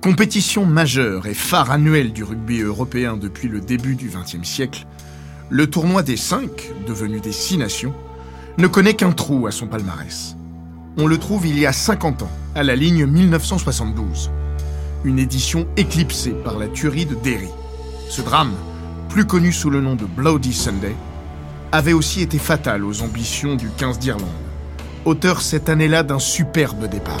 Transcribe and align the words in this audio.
Compétition 0.00 0.64
majeure 0.64 1.26
et 1.26 1.34
phare 1.34 1.72
annuel 1.72 2.12
du 2.12 2.22
rugby 2.22 2.60
européen 2.60 3.16
depuis 3.16 3.48
le 3.48 3.60
début 3.60 3.96
du 3.96 4.08
XXe 4.08 4.48
siècle, 4.48 4.86
le 5.50 5.68
tournoi 5.68 6.04
des 6.04 6.16
5, 6.16 6.48
devenu 6.86 7.18
des 7.18 7.32
6 7.32 7.58
nations, 7.58 7.92
ne 8.58 8.68
connaît 8.68 8.94
qu'un 8.94 9.10
trou 9.10 9.48
à 9.48 9.50
son 9.50 9.66
palmarès. 9.66 10.36
On 10.98 11.08
le 11.08 11.18
trouve 11.18 11.48
il 11.48 11.58
y 11.58 11.66
a 11.66 11.72
50 11.72 12.22
ans, 12.22 12.30
à 12.54 12.62
la 12.62 12.76
ligne 12.76 13.06
1972. 13.06 14.30
Une 15.02 15.18
édition 15.18 15.66
éclipsée 15.76 16.34
par 16.44 16.58
la 16.60 16.68
tuerie 16.68 17.06
de 17.06 17.16
Derry. 17.16 17.50
Ce 18.08 18.22
drame, 18.22 18.52
plus 19.08 19.26
connu 19.26 19.52
sous 19.52 19.68
le 19.68 19.80
nom 19.80 19.96
de 19.96 20.04
Bloody 20.04 20.52
Sunday, 20.52 20.94
avait 21.72 21.92
aussi 21.92 22.22
été 22.22 22.38
fatal 22.38 22.84
aux 22.84 23.02
ambitions 23.02 23.56
du 23.56 23.68
15 23.76 23.98
d'Irlande, 23.98 24.28
auteur 25.04 25.40
cette 25.40 25.68
année-là 25.68 26.04
d'un 26.04 26.20
superbe 26.20 26.88
départ. 26.88 27.20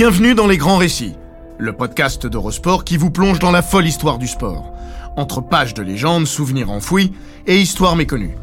Bienvenue 0.00 0.34
dans 0.34 0.46
Les 0.46 0.56
Grands 0.56 0.78
Récits, 0.78 1.12
le 1.58 1.74
podcast 1.74 2.26
d'Eurosport 2.26 2.84
qui 2.84 2.96
vous 2.96 3.10
plonge 3.10 3.38
dans 3.38 3.50
la 3.50 3.60
folle 3.60 3.86
histoire 3.86 4.16
du 4.16 4.28
sport, 4.28 4.72
entre 5.18 5.42
pages 5.42 5.74
de 5.74 5.82
légendes, 5.82 6.26
souvenirs 6.26 6.70
enfouis 6.70 7.12
et 7.46 7.58
histoires 7.58 7.96
méconnues. 7.96 8.34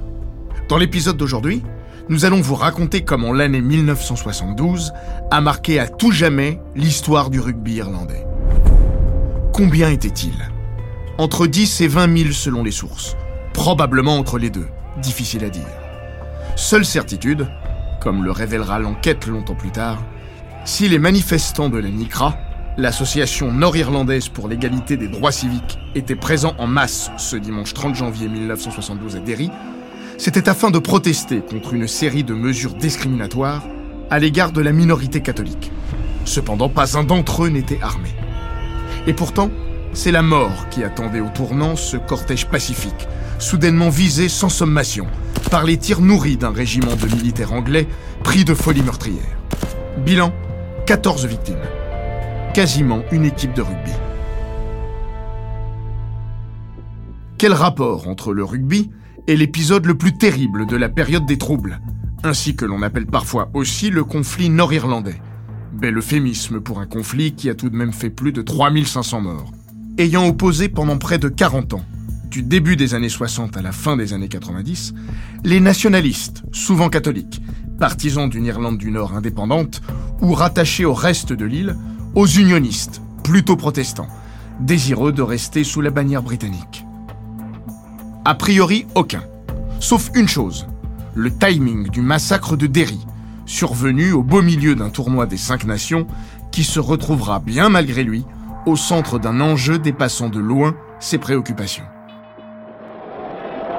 Dans 0.69 0.77
l'épisode 0.77 1.17
d'aujourd'hui, 1.17 1.63
nous 2.09 2.25
allons 2.25 2.41
vous 2.41 2.53
raconter 2.53 3.03
comment 3.03 3.33
l'année 3.33 3.61
1972 3.61 4.93
a 5.31 5.41
marqué 5.41 5.79
à 5.79 5.87
tout 5.87 6.11
jamais 6.11 6.61
l'histoire 6.75 7.31
du 7.31 7.39
rugby 7.39 7.77
irlandais. 7.77 8.27
Combien 9.51 9.89
était-il? 9.89 10.35
Entre 11.17 11.47
10 11.47 11.81
et 11.81 11.87
20 11.87 12.17
000 12.19 12.31
selon 12.33 12.63
les 12.63 12.69
sources. 12.69 13.17
Probablement 13.53 14.19
entre 14.19 14.37
les 14.37 14.51
deux. 14.51 14.67
Difficile 15.01 15.43
à 15.43 15.49
dire. 15.49 15.65
Seule 16.55 16.85
certitude, 16.85 17.47
comme 17.99 18.23
le 18.23 18.29
révélera 18.29 18.77
l'enquête 18.77 19.25
longtemps 19.25 19.55
plus 19.55 19.71
tard, 19.71 19.97
si 20.67 20.89
les 20.89 20.99
manifestants 20.99 21.69
de 21.69 21.77
la 21.77 21.87
NICRA, 21.87 22.37
l'association 22.75 23.53
nord-irlandaise 23.53 24.27
pour 24.27 24.49
l'égalité 24.49 24.97
des 24.97 25.07
droits 25.07 25.31
civiques, 25.31 25.79
étaient 25.95 26.17
présents 26.17 26.55
en 26.57 26.67
masse 26.67 27.09
ce 27.17 27.37
dimanche 27.37 27.73
30 27.73 27.95
janvier 27.95 28.27
1972 28.27 29.15
à 29.15 29.19
Derry, 29.19 29.49
c'était 30.17 30.49
afin 30.49 30.69
de 30.69 30.77
protester 30.77 31.39
contre 31.39 31.73
une 31.73 31.87
série 31.87 32.25
de 32.25 32.33
mesures 32.33 32.73
discriminatoires 32.73 33.63
à 34.09 34.19
l'égard 34.19 34.51
de 34.51 34.59
la 34.59 34.73
minorité 34.73 35.21
catholique. 35.21 35.71
Cependant, 36.25 36.67
pas 36.67 36.97
un 36.97 37.05
d'entre 37.05 37.45
eux 37.45 37.49
n'était 37.49 37.79
armé. 37.81 38.09
Et 39.07 39.13
pourtant, 39.13 39.49
c'est 39.93 40.11
la 40.11 40.21
mort 40.21 40.67
qui 40.69 40.83
attendait 40.83 41.21
au 41.21 41.29
tournant 41.29 41.77
ce 41.77 41.95
cortège 41.95 42.45
pacifique, 42.45 43.07
soudainement 43.39 43.89
visé 43.89 44.27
sans 44.27 44.49
sommation 44.49 45.07
par 45.49 45.63
les 45.63 45.77
tirs 45.77 46.01
nourris 46.01 46.35
d'un 46.35 46.51
régiment 46.51 46.97
de 46.97 47.07
militaires 47.15 47.53
anglais 47.53 47.87
pris 48.21 48.43
de 48.43 48.53
folie 48.53 48.83
meurtrière. 48.83 49.37
Bilan 50.05 50.33
14 50.87 51.25
victimes. 51.25 51.59
Quasiment 52.53 53.03
une 53.11 53.25
équipe 53.25 53.53
de 53.53 53.61
rugby. 53.61 53.91
Quel 57.37 57.51
rapport 57.51 58.07
entre 58.07 58.33
le 58.33 58.45
rugby 58.45 58.89
et 59.27 59.35
l'épisode 59.35 59.85
le 59.85 59.97
plus 59.97 60.17
terrible 60.17 60.65
de 60.65 60.77
la 60.77 60.87
période 60.87 61.25
des 61.25 61.37
troubles, 61.37 61.81
ainsi 62.23 62.55
que 62.55 62.63
l'on 62.63 62.83
appelle 62.83 63.05
parfois 63.05 63.49
aussi 63.53 63.89
le 63.89 64.05
conflit 64.05 64.49
nord-irlandais? 64.49 65.21
Bel 65.73 65.97
euphémisme 65.97 66.61
pour 66.61 66.79
un 66.79 66.87
conflit 66.87 67.33
qui 67.35 67.49
a 67.49 67.53
tout 67.53 67.69
de 67.69 67.75
même 67.75 67.91
fait 67.91 68.09
plus 68.09 68.31
de 68.31 68.41
3500 68.41 69.19
morts, 69.19 69.51
ayant 69.97 70.25
opposé 70.25 70.69
pendant 70.69 70.97
près 70.97 71.17
de 71.17 71.27
40 71.27 71.73
ans, 71.73 71.85
du 72.31 72.43
début 72.43 72.77
des 72.77 72.93
années 72.93 73.09
60 73.09 73.57
à 73.57 73.61
la 73.61 73.73
fin 73.73 73.97
des 73.97 74.13
années 74.13 74.29
90, 74.29 74.93
les 75.43 75.59
nationalistes, 75.59 76.43
souvent 76.53 76.87
catholiques, 76.87 77.41
partisans 77.77 78.29
d'une 78.29 78.45
Irlande 78.45 78.77
du 78.77 78.91
Nord 78.91 79.13
indépendante 79.13 79.81
ou 80.21 80.33
rattachés 80.33 80.85
au 80.85 80.93
reste 80.93 81.33
de 81.33 81.45
l'île, 81.45 81.77
aux 82.15 82.25
unionistes, 82.25 83.01
plutôt 83.23 83.55
protestants, 83.55 84.07
désireux 84.59 85.11
de 85.11 85.21
rester 85.21 85.63
sous 85.63 85.81
la 85.81 85.91
bannière 85.91 86.23
britannique. 86.23 86.85
A 88.25 88.35
priori, 88.35 88.85
aucun. 88.95 89.23
Sauf 89.79 90.09
une 90.15 90.27
chose, 90.27 90.67
le 91.13 91.31
timing 91.31 91.89
du 91.89 92.01
massacre 92.01 92.57
de 92.57 92.67
Derry, 92.67 92.99
survenu 93.45 94.11
au 94.11 94.23
beau 94.23 94.41
milieu 94.41 94.75
d'un 94.75 94.89
tournoi 94.89 95.25
des 95.25 95.37
cinq 95.37 95.65
nations 95.65 96.07
qui 96.51 96.63
se 96.63 96.79
retrouvera 96.79 97.39
bien 97.39 97.69
malgré 97.69 98.03
lui 98.03 98.25
au 98.65 98.75
centre 98.75 99.19
d'un 99.19 99.39
enjeu 99.39 99.79
dépassant 99.79 100.29
de 100.29 100.39
loin 100.39 100.75
ses 100.99 101.17
préoccupations. 101.17 101.85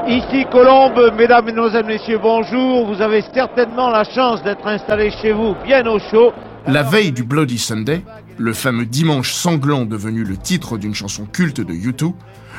Ici 0.09 0.47
Colombe, 0.51 1.13
mesdames, 1.19 1.45
mesdemoiselles, 1.45 1.85
messieurs, 1.85 2.19
bonjour. 2.19 2.87
Vous 2.87 3.03
avez 3.03 3.23
certainement 3.35 3.91
la 3.91 4.05
chance 4.05 4.43
d'être 4.43 4.67
installé 4.67 5.11
chez 5.21 5.33
vous 5.33 5.55
bien 5.67 5.85
au 5.87 5.99
chaud. 5.99 6.33
La 6.67 6.83
veille 6.83 7.13
du 7.13 7.25
Bloody 7.25 7.59
Sunday, 7.59 8.03
le 8.39 8.55
fameux 8.55 8.87
dimanche 8.87 9.35
sanglant 9.35 9.85
devenu 9.85 10.25
le 10.25 10.39
titre 10.39 10.79
d'une 10.79 10.95
chanson 10.95 11.27
culte 11.31 11.61
de 11.61 11.75
U2, 11.75 12.15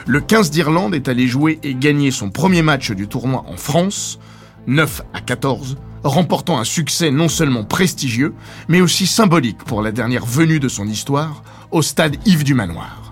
le 0.06 0.22
15 0.22 0.52
d'Irlande 0.52 0.94
est 0.94 1.08
allé 1.08 1.26
jouer 1.26 1.58
et 1.64 1.74
gagner 1.74 2.12
son 2.12 2.30
premier 2.30 2.62
match 2.62 2.92
du 2.92 3.08
tournoi 3.08 3.44
en 3.48 3.58
France, 3.58 4.20
9 4.68 5.02
à 5.16 5.22
14, 5.22 5.78
remportant 6.04 6.60
un 6.60 6.64
succès 6.64 7.10
non 7.10 7.30
seulement 7.30 7.64
prestigieux, 7.64 8.36
mais 8.68 8.80
aussi 8.80 9.08
symbolique 9.08 9.64
pour 9.64 9.82
la 9.82 9.92
dernière 9.92 10.28
venue 10.28 10.60
de 10.60 10.68
son 10.68 10.86
histoire 10.86 11.42
au 11.72 11.82
stade 11.82 12.16
Yves 12.28 12.44
du 12.44 12.54
Manoir. 12.54 13.09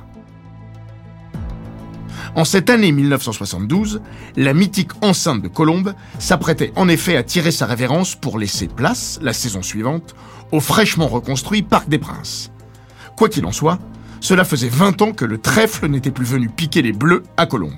En 2.37 2.45
cette 2.45 2.69
année 2.69 2.91
1972, 2.91 3.99
la 4.35 4.53
mythique 4.53 4.91
enceinte 5.01 5.41
de 5.41 5.47
Colombe 5.47 5.95
s'apprêtait 6.19 6.71
en 6.75 6.87
effet 6.87 7.17
à 7.17 7.23
tirer 7.23 7.49
sa 7.49 7.65
révérence 7.65 8.13
pour 8.13 8.37
laisser 8.37 8.67
place, 8.67 9.17
la 9.23 9.33
saison 9.33 9.63
suivante, 9.63 10.13
au 10.51 10.59
fraîchement 10.59 11.07
reconstruit 11.07 11.63
Parc 11.63 11.89
des 11.89 11.97
Princes. 11.97 12.51
Quoi 13.17 13.27
qu'il 13.27 13.47
en 13.47 13.51
soit, 13.51 13.79
cela 14.21 14.43
faisait 14.43 14.69
20 14.69 15.01
ans 15.01 15.13
que 15.13 15.25
le 15.25 15.39
trèfle 15.39 15.87
n'était 15.87 16.11
plus 16.11 16.27
venu 16.27 16.47
piquer 16.47 16.83
les 16.83 16.93
Bleus 16.93 17.23
à 17.37 17.47
Colombe. 17.47 17.73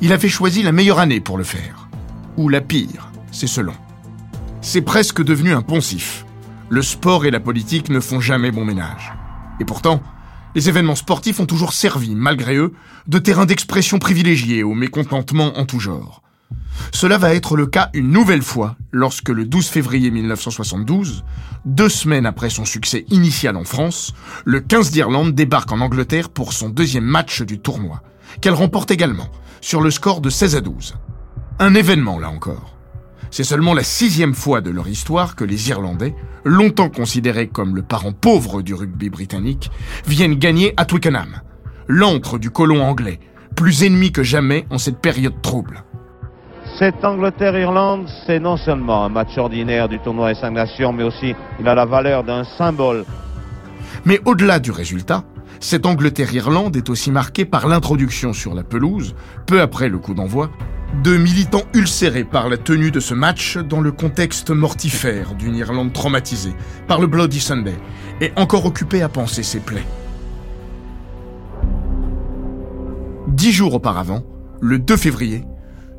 Il 0.00 0.14
avait 0.14 0.30
choisi 0.30 0.62
la 0.62 0.72
meilleure 0.72 0.98
année 0.98 1.20
pour 1.20 1.36
le 1.36 1.44
faire. 1.44 1.90
Ou 2.38 2.48
la 2.48 2.62
pire, 2.62 3.10
c'est 3.30 3.46
selon. 3.46 3.74
C'est 4.62 4.80
presque 4.80 5.22
devenu 5.22 5.52
un 5.52 5.60
poncif. 5.60 6.24
Le 6.70 6.80
sport 6.80 7.26
et 7.26 7.30
la 7.30 7.40
politique 7.40 7.90
ne 7.90 8.00
font 8.00 8.20
jamais 8.20 8.52
bon 8.52 8.64
ménage. 8.64 9.12
Et 9.60 9.66
pourtant, 9.66 10.00
les 10.56 10.70
événements 10.70 10.94
sportifs 10.94 11.38
ont 11.38 11.44
toujours 11.44 11.74
servi, 11.74 12.14
malgré 12.14 12.56
eux, 12.56 12.72
de 13.08 13.18
terrain 13.18 13.44
d'expression 13.44 13.98
privilégié 13.98 14.62
au 14.62 14.72
mécontentement 14.72 15.58
en 15.58 15.66
tout 15.66 15.80
genre. 15.80 16.22
Cela 16.92 17.18
va 17.18 17.34
être 17.34 17.56
le 17.56 17.66
cas 17.66 17.90
une 17.92 18.10
nouvelle 18.10 18.40
fois 18.40 18.76
lorsque 18.90 19.28
le 19.28 19.44
12 19.44 19.66
février 19.66 20.10
1972, 20.10 21.24
deux 21.66 21.90
semaines 21.90 22.24
après 22.24 22.48
son 22.48 22.64
succès 22.64 23.04
initial 23.10 23.54
en 23.54 23.64
France, 23.64 24.14
le 24.46 24.60
15 24.60 24.92
d'Irlande 24.92 25.34
débarque 25.34 25.72
en 25.72 25.80
Angleterre 25.80 26.30
pour 26.30 26.54
son 26.54 26.70
deuxième 26.70 27.04
match 27.04 27.42
du 27.42 27.58
tournoi, 27.58 28.02
qu'elle 28.40 28.54
remporte 28.54 28.90
également, 28.90 29.28
sur 29.60 29.82
le 29.82 29.90
score 29.90 30.22
de 30.22 30.30
16 30.30 30.56
à 30.56 30.60
12. 30.62 30.94
Un 31.58 31.74
événement 31.74 32.18
là 32.18 32.30
encore. 32.30 32.75
C'est 33.30 33.44
seulement 33.44 33.74
la 33.74 33.82
sixième 33.82 34.34
fois 34.34 34.60
de 34.60 34.70
leur 34.70 34.88
histoire 34.88 35.36
que 35.36 35.44
les 35.44 35.68
Irlandais, 35.70 36.14
longtemps 36.44 36.88
considérés 36.88 37.48
comme 37.48 37.76
le 37.76 37.82
parent 37.82 38.12
pauvre 38.12 38.62
du 38.62 38.74
rugby 38.74 39.10
britannique, 39.10 39.70
viennent 40.06 40.36
gagner 40.36 40.74
à 40.76 40.84
Twickenham, 40.84 41.40
l'encre 41.88 42.38
du 42.38 42.50
colon 42.50 42.82
anglais, 42.82 43.20
plus 43.54 43.82
ennemi 43.82 44.12
que 44.12 44.22
jamais 44.22 44.66
en 44.70 44.78
cette 44.78 45.00
période 45.00 45.40
trouble. 45.42 45.84
Cette 46.78 47.04
Angleterre-Irlande, 47.04 48.06
c'est 48.26 48.38
non 48.38 48.56
seulement 48.56 49.04
un 49.04 49.08
match 49.08 49.38
ordinaire 49.38 49.88
du 49.88 49.98
tournoi 49.98 50.34
des 50.34 50.40
cinq 50.40 50.50
nations, 50.50 50.92
mais 50.92 51.04
aussi 51.04 51.34
il 51.58 51.66
a 51.68 51.74
la 51.74 51.86
valeur 51.86 52.22
d'un 52.22 52.44
symbole. 52.58 53.04
Mais 54.04 54.20
au-delà 54.24 54.58
du 54.58 54.70
résultat, 54.70 55.24
cette 55.58 55.86
Angleterre-Irlande 55.86 56.76
est 56.76 56.90
aussi 56.90 57.10
marquée 57.10 57.46
par 57.46 57.66
l'introduction 57.66 58.32
sur 58.32 58.54
la 58.54 58.62
pelouse, 58.62 59.14
peu 59.46 59.60
après 59.60 59.88
le 59.88 59.98
coup 59.98 60.12
d'envoi, 60.12 60.50
de 61.02 61.16
militants 61.16 61.64
ulcérés 61.74 62.24
par 62.24 62.48
la 62.48 62.56
tenue 62.56 62.90
de 62.90 63.00
ce 63.00 63.14
match 63.14 63.58
dans 63.58 63.80
le 63.80 63.92
contexte 63.92 64.50
mortifère 64.50 65.34
d'une 65.34 65.56
Irlande 65.56 65.92
traumatisée 65.92 66.54
par 66.86 67.00
le 67.00 67.06
Bloody 67.06 67.40
Sunday 67.40 67.76
et 68.20 68.32
encore 68.36 68.66
occupée 68.66 69.02
à 69.02 69.08
penser 69.08 69.42
ses 69.42 69.60
plaies. 69.60 69.86
Dix 73.28 73.52
jours 73.52 73.74
auparavant, 73.74 74.24
le 74.60 74.78
2 74.78 74.96
février, 74.96 75.44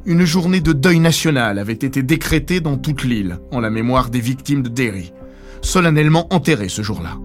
une 0.06 0.26
journée 0.26 0.62
de 0.62 0.74
deuil 0.74 1.00
national 1.00 1.60
avait 1.60 1.74
été 1.74 2.02
décrétée 2.02 2.60
dans 2.60 2.78
toute 2.78 3.04
l'île 3.04 3.40
en 3.52 3.60
la 3.60 3.70
mémoire 3.70 4.10
des 4.10 4.22
victimes 4.22 4.64
de 4.64 4.70
Derry, 4.70 5.14
solennellement 5.62 6.34
enterrées 6.34 6.70
ce 6.70 6.82
jour-là. 6.82 7.18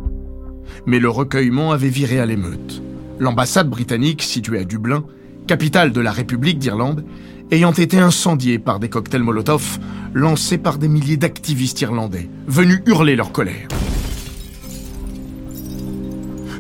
Mais 0.86 0.98
le 0.98 1.08
recueillement 1.08 1.72
avait 1.72 1.88
viré 1.88 2.18
à 2.18 2.26
l'émeute. 2.26 2.82
L'ambassade 3.18 3.70
britannique, 3.70 4.22
située 4.22 4.58
à 4.58 4.64
Dublin, 4.64 5.04
capitale 5.46 5.92
de 5.92 6.00
la 6.00 6.12
République 6.12 6.58
d'Irlande, 6.58 7.04
ayant 7.52 7.72
été 7.72 7.98
incendiée 7.98 8.58
par 8.58 8.80
des 8.80 8.88
cocktails 8.88 9.22
Molotov 9.22 9.78
lancés 10.14 10.56
par 10.56 10.78
des 10.78 10.88
milliers 10.88 11.18
d'activistes 11.18 11.82
irlandais, 11.82 12.30
venus 12.46 12.80
hurler 12.86 13.14
leur 13.14 13.30
colère. 13.30 13.68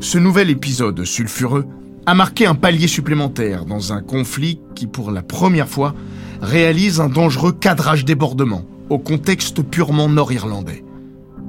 Ce 0.00 0.18
nouvel 0.18 0.50
épisode 0.50 1.02
sulfureux 1.04 1.66
a 2.04 2.14
marqué 2.14 2.44
un 2.44 2.54
palier 2.54 2.88
supplémentaire 2.88 3.64
dans 3.64 3.94
un 3.94 4.02
conflit 4.02 4.60
qui, 4.74 4.86
pour 4.86 5.10
la 5.10 5.22
première 5.22 5.68
fois, 5.68 5.94
réalise 6.42 7.00
un 7.00 7.08
dangereux 7.08 7.52
cadrage 7.52 8.04
débordement 8.04 8.66
au 8.90 8.98
contexte 8.98 9.62
purement 9.62 10.10
nord-irlandais. 10.10 10.84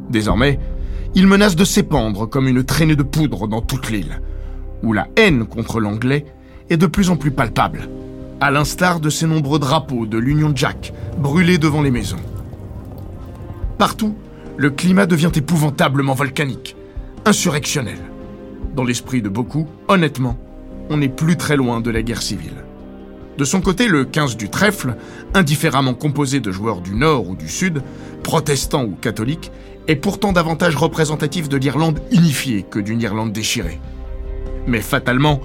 Désormais, 0.10 0.58
il 1.16 1.28
menace 1.28 1.58
de 1.58 1.66
s'épandre 1.66 2.30
comme 2.30 2.48
une 2.48 2.64
traînée 2.64 2.96
de 2.96 3.04
poudre 3.04 3.48
dans 3.48 3.62
toute 3.62 3.90
l'île, 3.90 4.22
où 4.84 4.94
la 4.94 5.08
haine 5.18 5.46
contre 5.46 5.82
l'anglais 5.82 6.26
est 6.70 6.78
de 6.78 6.86
plus 6.86 7.10
en 7.10 7.18
plus 7.18 7.32
palpable, 7.32 7.90
à 8.44 8.52
l'instar 8.52 9.00
de 9.00 9.10
ces 9.10 9.26
nombreux 9.26 9.58
drapeaux 9.58 10.06
de 10.06 10.18
l'Union 10.18 10.52
Jack 10.54 10.94
brûlés 11.18 11.58
devant 11.58 11.82
les 11.82 11.92
maisons. 11.92 12.20
Partout, 13.78 14.16
le 14.58 14.70
climat 14.70 15.06
devient 15.06 15.32
épouvantablement 15.34 16.14
volcanique, 16.14 16.76
insurrectionnel. 17.24 18.00
Dans 18.76 18.84
l'esprit 18.84 19.22
de 19.22 19.30
beaucoup, 19.30 19.66
honnêtement, 19.88 20.38
on 20.90 20.98
n'est 20.98 21.08
plus 21.08 21.38
très 21.38 21.56
loin 21.56 21.80
de 21.80 21.90
la 21.90 22.02
guerre 22.02 22.22
civile. 22.22 22.66
De 23.38 23.46
son 23.46 23.62
côté, 23.62 23.88
le 23.88 24.04
15 24.04 24.36
du 24.36 24.50
trèfle, 24.50 24.98
indifféremment 25.34 25.94
composé 25.94 26.42
de 26.42 26.52
joueurs 26.52 26.82
du 26.82 26.96
Nord 26.96 27.30
ou 27.30 27.38
du 27.38 27.48
Sud, 27.48 27.82
protestants 28.24 28.84
ou 28.84 28.92
catholiques, 29.00 29.54
est 29.88 29.96
pourtant 29.96 30.34
davantage 30.34 30.76
représentatif 30.76 31.48
de 31.48 31.56
l'Irlande 31.56 32.02
unifiée 32.12 32.66
que 32.70 32.80
d'une 32.80 33.00
Irlande 33.00 33.32
déchirée. 33.32 33.80
Mais 34.68 34.82
fatalement, 34.82 35.40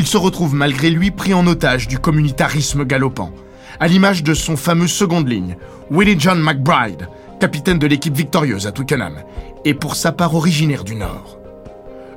il 0.00 0.06
se 0.06 0.16
retrouve 0.16 0.54
malgré 0.54 0.88
lui 0.88 1.10
pris 1.10 1.34
en 1.34 1.46
otage 1.46 1.86
du 1.86 1.98
communautarisme 1.98 2.86
galopant, 2.86 3.32
à 3.80 3.86
l'image 3.86 4.22
de 4.22 4.32
son 4.32 4.56
fameux 4.56 4.86
seconde 4.86 5.28
ligne, 5.28 5.58
Willie 5.90 6.18
John 6.18 6.40
McBride, 6.40 7.06
capitaine 7.38 7.78
de 7.78 7.86
l'équipe 7.86 8.16
victorieuse 8.16 8.66
à 8.66 8.72
Twickenham, 8.72 9.18
et 9.66 9.74
pour 9.74 9.96
sa 9.96 10.12
part 10.12 10.34
originaire 10.34 10.84
du 10.84 10.94
Nord. 10.94 11.38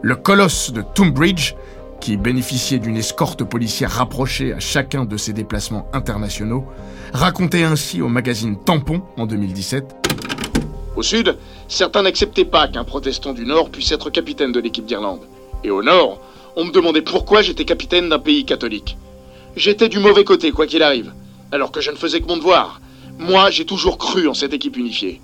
Le 0.01 0.15
colosse 0.15 0.71
de 0.71 0.81
Tunbridge, 0.95 1.55
qui 1.99 2.15
bénéficiait 2.15 2.79
d'une 2.79 2.95
escorte 2.95 3.43
policière 3.43 3.91
rapprochée 3.91 4.53
à 4.53 4.61
chacun 4.61 5.03
de 5.03 5.17
ses 5.17 5.33
déplacements 5.33 5.89
internationaux, 5.91 6.63
racontait 7.11 7.63
ainsi 7.63 8.01
au 8.01 8.07
magazine 8.07 8.55
Tampon 8.63 9.01
en 9.17 9.25
2017 9.25 9.93
Au 10.95 11.03
Sud, 11.03 11.37
certains 11.67 12.03
n'acceptaient 12.03 12.45
pas 12.45 12.69
qu'un 12.69 12.85
protestant 12.85 13.33
du 13.33 13.45
Nord 13.45 13.69
puisse 13.71 13.91
être 13.91 14.09
capitaine 14.09 14.53
de 14.53 14.61
l'équipe 14.61 14.85
d'Irlande. 14.85 15.27
Et 15.65 15.69
au 15.69 15.83
Nord, 15.83 16.21
on 16.55 16.65
me 16.65 16.71
demandait 16.71 17.01
pourquoi 17.01 17.41
j'étais 17.41 17.65
capitaine 17.65 18.09
d'un 18.09 18.19
pays 18.19 18.45
catholique. 18.45 18.97
J'étais 19.55 19.89
du 19.89 19.99
mauvais 19.99 20.23
côté, 20.23 20.51
quoi 20.51 20.67
qu'il 20.67 20.83
arrive, 20.83 21.13
alors 21.51 21.71
que 21.71 21.81
je 21.81 21.91
ne 21.91 21.95
faisais 21.95 22.21
que 22.21 22.27
mon 22.27 22.37
devoir. 22.37 22.81
Moi, 23.19 23.49
j'ai 23.51 23.65
toujours 23.65 23.97
cru 23.97 24.27
en 24.27 24.33
cette 24.33 24.53
équipe 24.53 24.77
unifiée. 24.77 25.21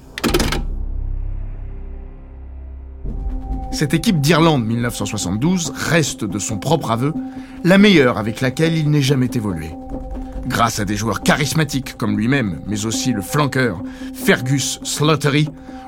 Cette 3.71 3.93
équipe 3.93 4.19
d'Irlande 4.19 4.65
1972 4.65 5.71
reste, 5.75 6.25
de 6.25 6.39
son 6.39 6.57
propre 6.57 6.91
aveu, 6.91 7.13
la 7.63 7.77
meilleure 7.77 8.17
avec 8.17 8.41
laquelle 8.41 8.75
il 8.75 8.89
n'ait 8.89 9.01
jamais 9.01 9.29
évolué. 9.33 9.69
Grâce 10.47 10.79
à 10.79 10.85
des 10.85 10.95
joueurs 10.95 11.21
charismatiques 11.21 11.95
comme 11.95 12.17
lui-même, 12.17 12.61
mais 12.65 12.85
aussi 12.85 13.13
le 13.13 13.21
flanqueur 13.21 13.81
Fergus 14.13 14.79
Slattery 14.83 15.47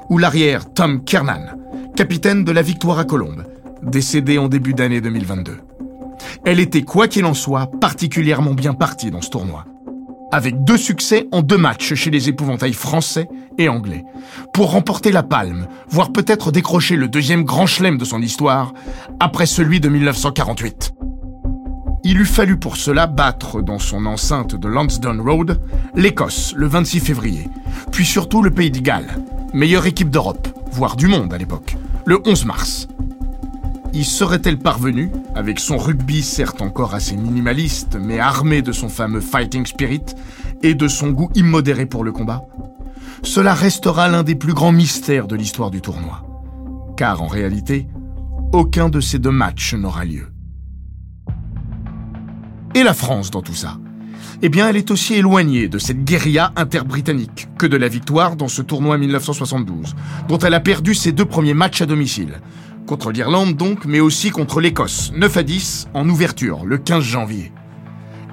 ou 0.10 0.20
l'arrière 0.20 0.72
Tom 0.72 1.04
Kernan, 1.04 1.58
capitaine 1.96 2.44
de 2.44 2.52
la 2.52 2.62
Victoire 2.62 3.00
à 3.00 3.06
Colombe, 3.06 3.46
décédé 3.84 4.38
en 4.38 4.48
début 4.48 4.74
d'année 4.74 5.02
2022. 5.02 5.58
Elle 6.46 6.60
était, 6.60 6.84
quoi 6.84 7.08
qu'il 7.08 7.26
en 7.26 7.34
soit, 7.34 7.68
particulièrement 7.80 8.54
bien 8.54 8.74
partie 8.74 9.12
dans 9.12 9.22
ce 9.22 9.30
tournoi 9.30 9.66
avec 10.32 10.64
deux 10.64 10.78
succès 10.78 11.28
en 11.32 11.42
deux 11.42 11.58
matchs 11.58 11.94
chez 11.94 12.10
les 12.10 12.30
épouvantails 12.30 12.74
français 12.74 13.28
et 13.58 13.70
anglais, 13.70 14.06
pour 14.54 14.72
remporter 14.72 15.12
la 15.12 15.24
palme, 15.24 15.68
voire 15.90 16.12
peut-être 16.12 16.52
décrocher 16.52 16.96
le 16.96 17.08
deuxième 17.08 17.44
grand 17.44 17.66
chelem 17.66 17.98
de 17.98 18.06
son 18.06 18.22
histoire, 18.22 18.74
après 19.20 19.46
celui 19.46 19.80
de 19.80 19.90
1948. 19.90 20.94
Il 22.04 22.20
eut 22.20 22.26
fallu 22.26 22.58
pour 22.58 22.78
cela 22.78 23.06
battre 23.06 23.62
dans 23.62 23.78
son 23.78 24.06
enceinte 24.06 24.56
de 24.56 24.68
Lansdowne 24.68 25.22
Road 25.22 25.62
l'Écosse 25.96 26.54
le 26.56 26.66
26 26.66 27.00
février, 27.00 27.50
puis 27.92 28.06
surtout 28.06 28.42
le 28.42 28.50
Pays 28.50 28.72
de 28.72 28.80
Galles, 28.80 29.20
meilleure 29.54 29.86
équipe 29.86 30.10
d'Europe, 30.10 30.48
voire 30.72 30.96
du 30.96 31.08
monde 31.08 31.34
à 31.34 31.38
l'époque, 31.38 31.76
le 32.06 32.20
11 32.26 32.46
mars 32.46 32.88
y 33.94 34.04
serait-elle 34.04 34.58
parvenue, 34.58 35.12
avec 35.36 35.60
son 35.60 35.78
rugby 35.78 36.22
certes 36.22 36.62
encore 36.62 36.94
assez 36.94 37.16
minimaliste, 37.16 37.98
mais 38.00 38.20
armé 38.20 38.62
de 38.62 38.72
son 38.72 38.90
fameux 38.90 39.22
fighting 39.22 39.66
spirit 39.66 40.06
et 40.64 40.76
de 40.76 40.88
son 40.88 41.12
goût 41.12 41.30
immodéré 41.36 41.86
pour 41.86 42.04
le 42.04 42.12
combat? 42.12 42.44
Cela 43.24 43.54
restera 43.54 44.08
l'un 44.08 44.24
des 44.24 44.36
plus 44.36 44.54
grands 44.54 44.72
mystères 44.72 45.28
de 45.28 45.36
l'histoire 45.36 45.72
du 45.72 45.82
tournoi. 45.82 46.26
Car 46.98 47.22
en 47.22 47.28
réalité, 47.28 47.88
aucun 48.54 48.90
de 48.90 49.00
ces 49.00 49.20
deux 49.20 49.32
matchs 49.32 49.74
n'aura 49.74 50.06
lieu. 50.06 50.28
Et 52.74 52.84
la 52.84 52.94
France 52.94 53.32
dans 53.32 53.42
tout 53.42 53.54
ça? 53.54 53.78
Eh 54.42 54.50
bien, 54.50 54.68
elle 54.68 54.78
est 54.78 54.90
aussi 54.90 55.14
éloignée 55.14 55.68
de 55.68 55.78
cette 55.78 56.04
guérilla 56.04 56.52
interbritannique 56.56 57.48
que 57.58 57.68
de 57.68 57.78
la 57.78 57.88
victoire 57.88 58.36
dans 58.36 58.48
ce 58.48 58.62
tournoi 58.62 58.98
1972, 58.98 59.96
dont 60.28 60.40
elle 60.40 60.56
a 60.56 60.60
perdu 60.60 60.96
ses 60.96 61.12
deux 61.12 61.26
premiers 61.26 61.54
matchs 61.54 61.82
à 61.82 61.86
domicile, 61.86 62.42
Contre 62.88 63.12
l'Irlande 63.12 63.56
donc, 63.56 63.86
mais 63.86 64.00
aussi 64.00 64.32
contre 64.32 64.60
l'Écosse, 64.60 65.12
9 65.16 65.38
à 65.38 65.44
10 65.44 65.88
en 65.94 66.08
ouverture, 66.10 66.66
le 66.66 66.78
15 66.78 67.04
janvier. 67.04 67.52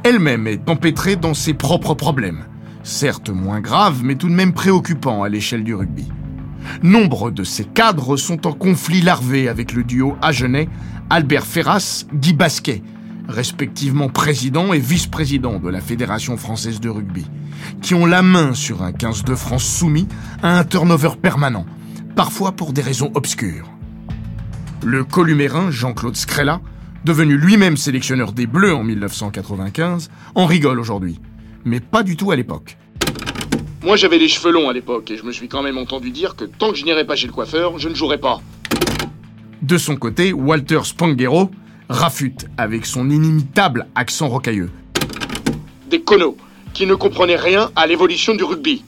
Elle-même 0.02 0.46
est 0.46 0.68
empêtrée 0.68 1.16
dans 1.16 1.34
ses 1.34 1.54
propres 1.54 1.94
problèmes, 1.94 2.44
certes 2.82 3.30
moins 3.30 3.60
graves, 3.60 4.02
mais 4.02 4.14
tout 4.14 4.28
de 4.28 4.34
même 4.34 4.52
préoccupants 4.52 5.22
à 5.22 5.28
l'échelle 5.28 5.64
du 5.64 5.74
rugby. 5.74 6.08
Nombre 6.82 7.30
de 7.30 7.44
ses 7.44 7.64
cadres 7.64 8.16
sont 8.16 8.46
en 8.46 8.52
conflit 8.52 9.00
larvé 9.00 9.48
avec 9.48 9.72
le 9.72 9.84
duo 9.84 10.16
agenais 10.22 10.68
Albert 11.10 11.46
Ferras, 11.46 12.04
Guy 12.12 12.32
Basquet, 12.32 12.82
respectivement 13.28 14.08
président 14.08 14.72
et 14.72 14.78
vice-président 14.78 15.58
de 15.58 15.68
la 15.68 15.80
Fédération 15.80 16.36
française 16.36 16.80
de 16.80 16.88
rugby, 16.88 17.26
qui 17.82 17.94
ont 17.94 18.06
la 18.06 18.22
main 18.22 18.54
sur 18.54 18.82
un 18.82 18.92
15 18.92 19.24
de 19.24 19.34
France 19.34 19.64
soumis 19.64 20.08
à 20.42 20.58
un 20.58 20.64
turnover 20.64 21.12
permanent, 21.20 21.66
parfois 22.16 22.52
pour 22.52 22.72
des 22.72 22.82
raisons 22.82 23.10
obscures. 23.14 23.77
Le 24.84 25.02
columérin 25.02 25.70
Jean-Claude 25.70 26.16
Scrella, 26.16 26.60
devenu 27.04 27.36
lui-même 27.36 27.76
sélectionneur 27.76 28.32
des 28.32 28.46
Bleus 28.46 28.74
en 28.74 28.84
1995, 28.84 30.08
en 30.34 30.46
rigole 30.46 30.78
aujourd'hui. 30.78 31.18
Mais 31.64 31.80
pas 31.80 32.02
du 32.02 32.16
tout 32.16 32.30
à 32.30 32.36
l'époque. 32.36 32.78
Moi 33.82 33.96
j'avais 33.96 34.18
les 34.18 34.28
cheveux 34.28 34.52
longs 34.52 34.68
à 34.68 34.72
l'époque 34.72 35.10
et 35.10 35.16
je 35.16 35.24
me 35.24 35.32
suis 35.32 35.48
quand 35.48 35.62
même 35.62 35.78
entendu 35.78 36.10
dire 36.10 36.36
que 36.36 36.44
tant 36.44 36.70
que 36.70 36.78
je 36.78 36.84
n'irai 36.84 37.04
pas 37.04 37.16
chez 37.16 37.26
le 37.26 37.32
coiffeur, 37.32 37.78
je 37.78 37.88
ne 37.88 37.94
jouerai 37.94 38.18
pas. 38.18 38.40
De 39.62 39.78
son 39.78 39.96
côté, 39.96 40.32
Walter 40.32 40.80
Spanghero 40.84 41.50
rafute 41.88 42.46
avec 42.56 42.86
son 42.86 43.10
inimitable 43.10 43.86
accent 43.94 44.28
rocailleux. 44.28 44.70
Des 45.90 46.02
connos 46.02 46.36
qui 46.72 46.86
ne 46.86 46.94
comprenaient 46.94 47.36
rien 47.36 47.70
à 47.74 47.86
l'évolution 47.86 48.34
du 48.34 48.44
rugby. 48.44 48.84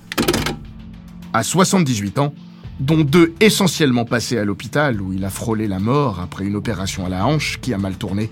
À 1.32 1.42
78 1.42 2.18
ans, 2.18 2.34
dont 2.80 3.04
deux 3.04 3.34
essentiellement 3.40 4.06
passés 4.06 4.38
à 4.38 4.44
l'hôpital 4.44 5.00
où 5.00 5.12
il 5.12 5.24
a 5.24 5.30
frôlé 5.30 5.68
la 5.68 5.78
mort 5.78 6.18
après 6.18 6.46
une 6.46 6.56
opération 6.56 7.04
à 7.04 7.10
la 7.10 7.26
hanche 7.26 7.58
qui 7.60 7.74
a 7.74 7.78
mal 7.78 7.96
tourné, 7.96 8.30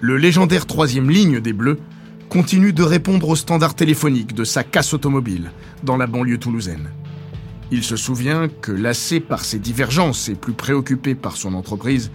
le 0.00 0.16
légendaire 0.16 0.66
troisième 0.66 1.10
ligne 1.10 1.40
des 1.40 1.52
Bleus 1.52 1.78
continue 2.28 2.72
de 2.72 2.82
répondre 2.82 3.28
aux 3.28 3.36
standards 3.36 3.76
téléphoniques 3.76 4.34
de 4.34 4.44
sa 4.44 4.64
casse 4.64 4.94
automobile 4.94 5.52
dans 5.84 5.96
la 5.96 6.06
banlieue 6.06 6.38
toulousaine. 6.38 6.90
Il 7.70 7.84
se 7.84 7.96
souvient 7.96 8.48
que, 8.48 8.72
lassé 8.72 9.20
par 9.20 9.44
ses 9.44 9.58
divergences 9.58 10.28
et 10.28 10.34
plus 10.34 10.52
préoccupé 10.52 11.14
par 11.14 11.36
son 11.36 11.54
entreprise, 11.54 12.10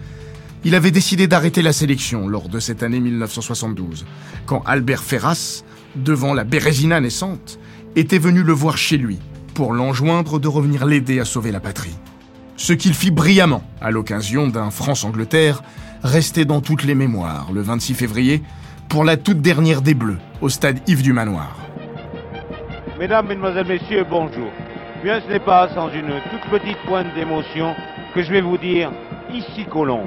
il 0.64 0.74
avait 0.74 0.90
décidé 0.90 1.26
d'arrêter 1.26 1.62
la 1.62 1.72
sélection 1.72 2.28
lors 2.28 2.48
de 2.48 2.60
cette 2.60 2.82
année 2.82 3.00
1972, 3.00 4.04
quand 4.46 4.62
Albert 4.66 5.02
Ferras, 5.02 5.64
devant 5.96 6.34
la 6.34 6.44
Bérésina 6.44 7.00
naissante, 7.00 7.58
était 7.96 8.18
venu 8.18 8.42
le 8.42 8.52
voir 8.52 8.76
chez 8.76 8.96
lui 8.96 9.18
pour 9.54 9.72
l'enjoindre 9.72 10.38
de 10.38 10.48
revenir 10.48 10.84
l'aider 10.84 11.20
à 11.20 11.24
sauver 11.24 11.52
la 11.52 11.60
patrie. 11.60 11.96
Ce 12.56 12.72
qu'il 12.72 12.94
fit 12.94 13.10
brillamment 13.10 13.62
à 13.80 13.90
l'occasion 13.90 14.48
d'un 14.48 14.70
France-Angleterre 14.70 15.62
resté 16.02 16.44
dans 16.44 16.60
toutes 16.60 16.84
les 16.84 16.94
mémoires 16.94 17.48
le 17.52 17.62
26 17.62 17.94
février 17.94 18.42
pour 18.88 19.04
la 19.04 19.16
toute 19.16 19.40
dernière 19.40 19.80
des 19.80 19.94
Bleus 19.94 20.18
au 20.40 20.48
stade 20.48 20.80
Yves 20.86 21.02
du 21.02 21.12
Manoir. 21.12 21.56
Mesdames, 22.98 23.26
Mesdemoiselles, 23.26 23.66
Messieurs, 23.66 24.06
bonjour. 24.08 24.50
Bien, 25.02 25.20
ce 25.20 25.32
n'est 25.32 25.40
pas 25.40 25.68
sans 25.74 25.88
une 25.88 26.20
toute 26.30 26.50
petite 26.50 26.78
pointe 26.86 27.12
d'émotion 27.14 27.74
que 28.14 28.22
je 28.22 28.30
vais 28.30 28.40
vous 28.40 28.58
dire 28.58 28.90
ici 29.32 29.66
Colombe. 29.70 30.06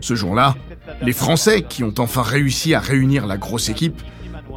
Ce 0.00 0.14
jour-là, 0.14 0.54
les 1.02 1.12
Français, 1.12 1.62
qui 1.62 1.84
ont 1.84 1.94
enfin 1.98 2.22
réussi 2.22 2.74
à 2.74 2.80
réunir 2.80 3.26
la 3.26 3.36
grosse 3.36 3.68
équipe, 3.68 4.00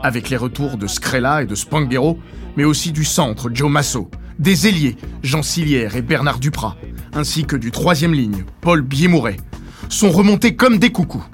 avec 0.04 0.30
les 0.30 0.38
retours 0.38 0.78
de 0.78 0.88
Scrella 0.88 1.44
et 1.44 1.46
de 1.46 1.56
Spanghero, 1.56 2.20
mais 2.58 2.64
aussi 2.64 2.92
du 2.92 3.06
centre 3.06 3.50
Joe 3.54 3.70
Masso, 3.72 4.10
des 4.40 4.68
ailiers 4.68 4.98
Jean 5.24 5.44
Silière 5.44 5.96
et 5.96 6.02
Bernard 6.02 6.40
Duprat, 6.40 6.76
ainsi 7.14 7.46
que 7.46 7.56
du 7.56 7.72
troisième 7.72 8.14
ligne 8.14 8.46
Paul 8.62 8.82
Biémouret, 8.82 9.38
sont 9.90 10.12
remontés 10.12 10.56
comme 10.56 10.80
des 10.80 10.92
coucous. 10.92 11.26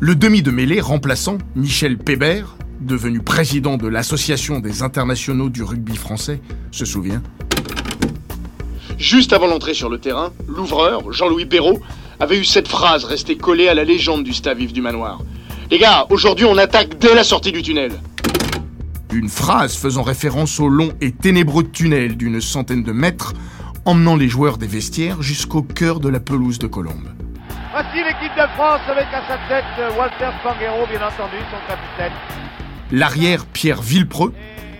Le 0.00 0.14
demi 0.14 0.42
de 0.42 0.50
mêlée 0.50 0.80
remplaçant 0.80 1.38
Michel 1.56 1.98
Pébert, 1.98 2.56
devenu 2.80 3.20
président 3.20 3.76
de 3.76 3.88
l'Association 3.88 4.60
des 4.60 4.82
internationaux 4.82 5.48
du 5.48 5.62
rugby 5.62 5.96
français, 5.96 6.40
se 6.70 6.84
souvient. 6.84 7.22
Juste 8.98 9.32
avant 9.32 9.46
l'entrée 9.46 9.74
sur 9.74 9.88
le 9.88 9.98
terrain, 9.98 10.32
l'ouvreur, 10.46 11.12
Jean-Louis 11.12 11.46
Perrault, 11.46 11.80
avait 12.20 12.38
eu 12.38 12.44
cette 12.44 12.68
phrase 12.68 13.04
restée 13.04 13.36
collée 13.36 13.68
à 13.68 13.74
la 13.74 13.84
légende 13.84 14.24
du 14.24 14.32
stade 14.32 14.58
vif 14.58 14.72
du 14.72 14.82
manoir. 14.82 15.20
Les 15.70 15.78
gars, 15.78 16.06
aujourd'hui 16.10 16.44
on 16.44 16.56
attaque 16.56 16.98
dès 16.98 17.14
la 17.14 17.24
sortie 17.24 17.52
du 17.52 17.62
tunnel. 17.62 17.92
Une 19.12 19.28
phrase 19.28 19.76
faisant 19.76 20.02
référence 20.02 20.60
au 20.60 20.68
long 20.68 20.90
et 21.00 21.12
ténébreux 21.12 21.64
tunnel 21.64 22.16
d'une 22.16 22.40
centaine 22.40 22.82
de 22.82 22.92
mètres, 22.92 23.34
emmenant 23.84 24.16
les 24.16 24.28
joueurs 24.28 24.58
des 24.58 24.66
vestiaires 24.66 25.22
jusqu'au 25.22 25.62
cœur 25.62 26.00
de 26.00 26.08
la 26.08 26.20
pelouse 26.20 26.58
de 26.58 26.66
Colombe. 26.66 27.08
Voici 27.72 27.96
l'équipe 27.96 28.34
de 28.36 28.46
France 28.54 28.80
avec 28.88 29.06
à 29.12 29.22
sa 29.28 29.38
tête 29.48 29.64
Walter 29.96 30.30
Spanghero, 30.40 30.86
bien 30.90 31.06
entendu, 31.06 31.36
son 31.50 31.68
capitaine. 31.68 32.12
L'arrière 32.90 33.46
Pierre 33.46 33.80
Villepreux, 33.80 34.34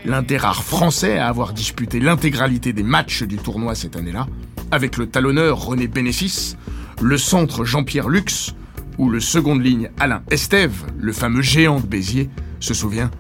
l'un 0.05 0.23
des 0.23 0.37
rares 0.37 0.65
Français 0.65 1.19
à 1.19 1.29
avoir 1.29 1.53
disputé 1.53 2.01
l'intégralité 2.01 2.73
des 2.73 2.83
matchs 2.83 3.23
du 3.23 3.37
tournoi 3.37 3.75
cette 3.75 3.97
année-là, 3.97 4.27
avec 4.71 4.97
le 4.97 5.07
talonneur 5.07 5.65
René 5.65 5.87
Bénéfice, 5.87 6.57
le 7.01 7.17
centre 7.19 7.65
Jean-Pierre 7.65 8.09
Lux, 8.09 8.55
ou 8.99 9.09
le 9.09 9.21
seconde 9.21 9.63
ligne 9.63 9.91
Alain 10.01 10.23
Estève, 10.31 10.85
le 10.99 11.13
fameux 11.13 11.43
géant 11.43 11.81
de 11.81 11.87
Béziers, 11.87 12.29
se 12.61 12.75
souvient 12.75 13.11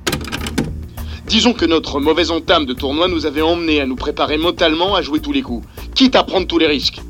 Disons 1.27 1.53
que 1.53 1.67
notre 1.67 2.01
mauvaise 2.01 2.31
entame 2.31 2.67
de 2.67 2.73
tournoi 2.73 3.07
nous 3.07 3.27
avait 3.27 3.43
emmenés 3.43 3.81
à 3.81 3.87
nous 3.87 3.97
préparer 3.97 4.39
mentalement 4.39 4.95
à 4.95 5.03
jouer 5.03 5.21
tous 5.21 5.33
les 5.33 5.43
coups, 5.43 5.67
quitte 5.95 6.17
à 6.17 6.25
prendre 6.25 6.47
tous 6.47 6.59
les 6.59 6.67
risques. 6.67 7.01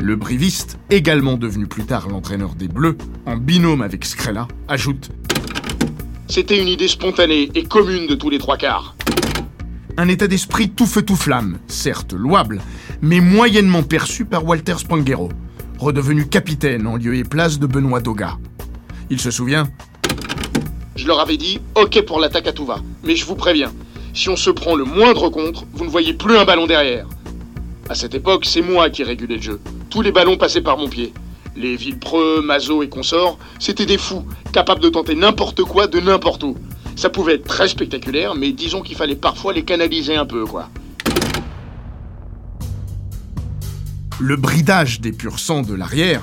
Le 0.00 0.16
briviste, 0.16 0.78
également 0.90 1.36
devenu 1.36 1.66
plus 1.66 1.84
tard 1.84 2.08
l'entraîneur 2.08 2.54
des 2.54 2.68
Bleus, 2.68 2.98
en 3.26 3.36
binôme 3.36 3.82
avec 3.82 4.04
Scrella, 4.04 4.48
ajoute 4.68 5.10
C'était 6.26 6.60
une 6.60 6.68
idée 6.68 6.88
spontanée 6.88 7.50
et 7.54 7.62
commune 7.62 8.06
de 8.06 8.14
tous 8.14 8.30
les 8.30 8.38
trois 8.38 8.56
quarts. 8.56 8.96
Un 9.96 10.08
état 10.08 10.26
d'esprit 10.26 10.70
tout 10.70 10.86
feu 10.86 11.02
tout 11.02 11.16
flamme, 11.16 11.58
certes 11.66 12.14
louable, 12.14 12.60
mais 13.02 13.20
moyennement 13.20 13.82
perçu 13.82 14.24
par 14.24 14.44
Walter 14.44 14.74
Spanghero, 14.78 15.30
redevenu 15.78 16.28
capitaine 16.28 16.86
en 16.86 16.96
lieu 16.96 17.16
et 17.16 17.24
place 17.24 17.58
de 17.58 17.66
Benoît 17.66 18.00
Doga. 18.00 18.38
Il 19.08 19.20
se 19.20 19.30
souvient 19.30 19.68
Je 20.96 21.06
leur 21.06 21.20
avais 21.20 21.36
dit 21.36 21.60
OK 21.74 22.02
pour 22.02 22.20
l'attaque 22.20 22.46
à 22.46 22.52
tout 22.52 22.66
va, 22.66 22.80
mais 23.02 23.16
je 23.16 23.24
vous 23.24 23.36
préviens, 23.36 23.72
si 24.12 24.28
on 24.28 24.36
se 24.36 24.50
prend 24.50 24.74
le 24.74 24.84
moindre 24.84 25.28
contre, 25.28 25.64
vous 25.72 25.84
ne 25.84 25.90
voyez 25.90 26.14
plus 26.14 26.36
un 26.36 26.44
ballon 26.44 26.66
derrière. 26.66 27.06
À 27.88 27.94
cette 27.94 28.14
époque, 28.14 28.44
c'est 28.44 28.62
moi 28.62 28.90
qui 28.90 29.02
régulais 29.02 29.36
le 29.36 29.42
jeu. 29.42 29.60
Tous 29.88 30.02
les 30.02 30.12
ballons 30.12 30.36
passaient 30.36 30.60
par 30.60 30.78
mon 30.78 30.88
pied. 30.88 31.12
Les 31.56 31.74
Villepreux, 31.74 32.40
Mazo 32.42 32.82
et 32.82 32.88
consorts, 32.88 33.38
c'était 33.58 33.86
des 33.86 33.98
fous, 33.98 34.24
capables 34.52 34.80
de 34.80 34.88
tenter 34.88 35.14
n'importe 35.14 35.62
quoi 35.62 35.86
de 35.88 35.98
n'importe 35.98 36.44
où. 36.44 36.56
Ça 36.94 37.10
pouvait 37.10 37.34
être 37.34 37.46
très 37.46 37.66
spectaculaire, 37.66 38.34
mais 38.34 38.52
disons 38.52 38.82
qu'il 38.82 38.96
fallait 38.96 39.16
parfois 39.16 39.52
les 39.52 39.62
canaliser 39.64 40.14
un 40.16 40.26
peu, 40.26 40.44
quoi. 40.44 40.68
Le 44.20 44.36
bridage 44.36 45.00
des 45.00 45.12
purs 45.12 45.38
sangs 45.38 45.62
de 45.62 45.74
l'arrière 45.74 46.20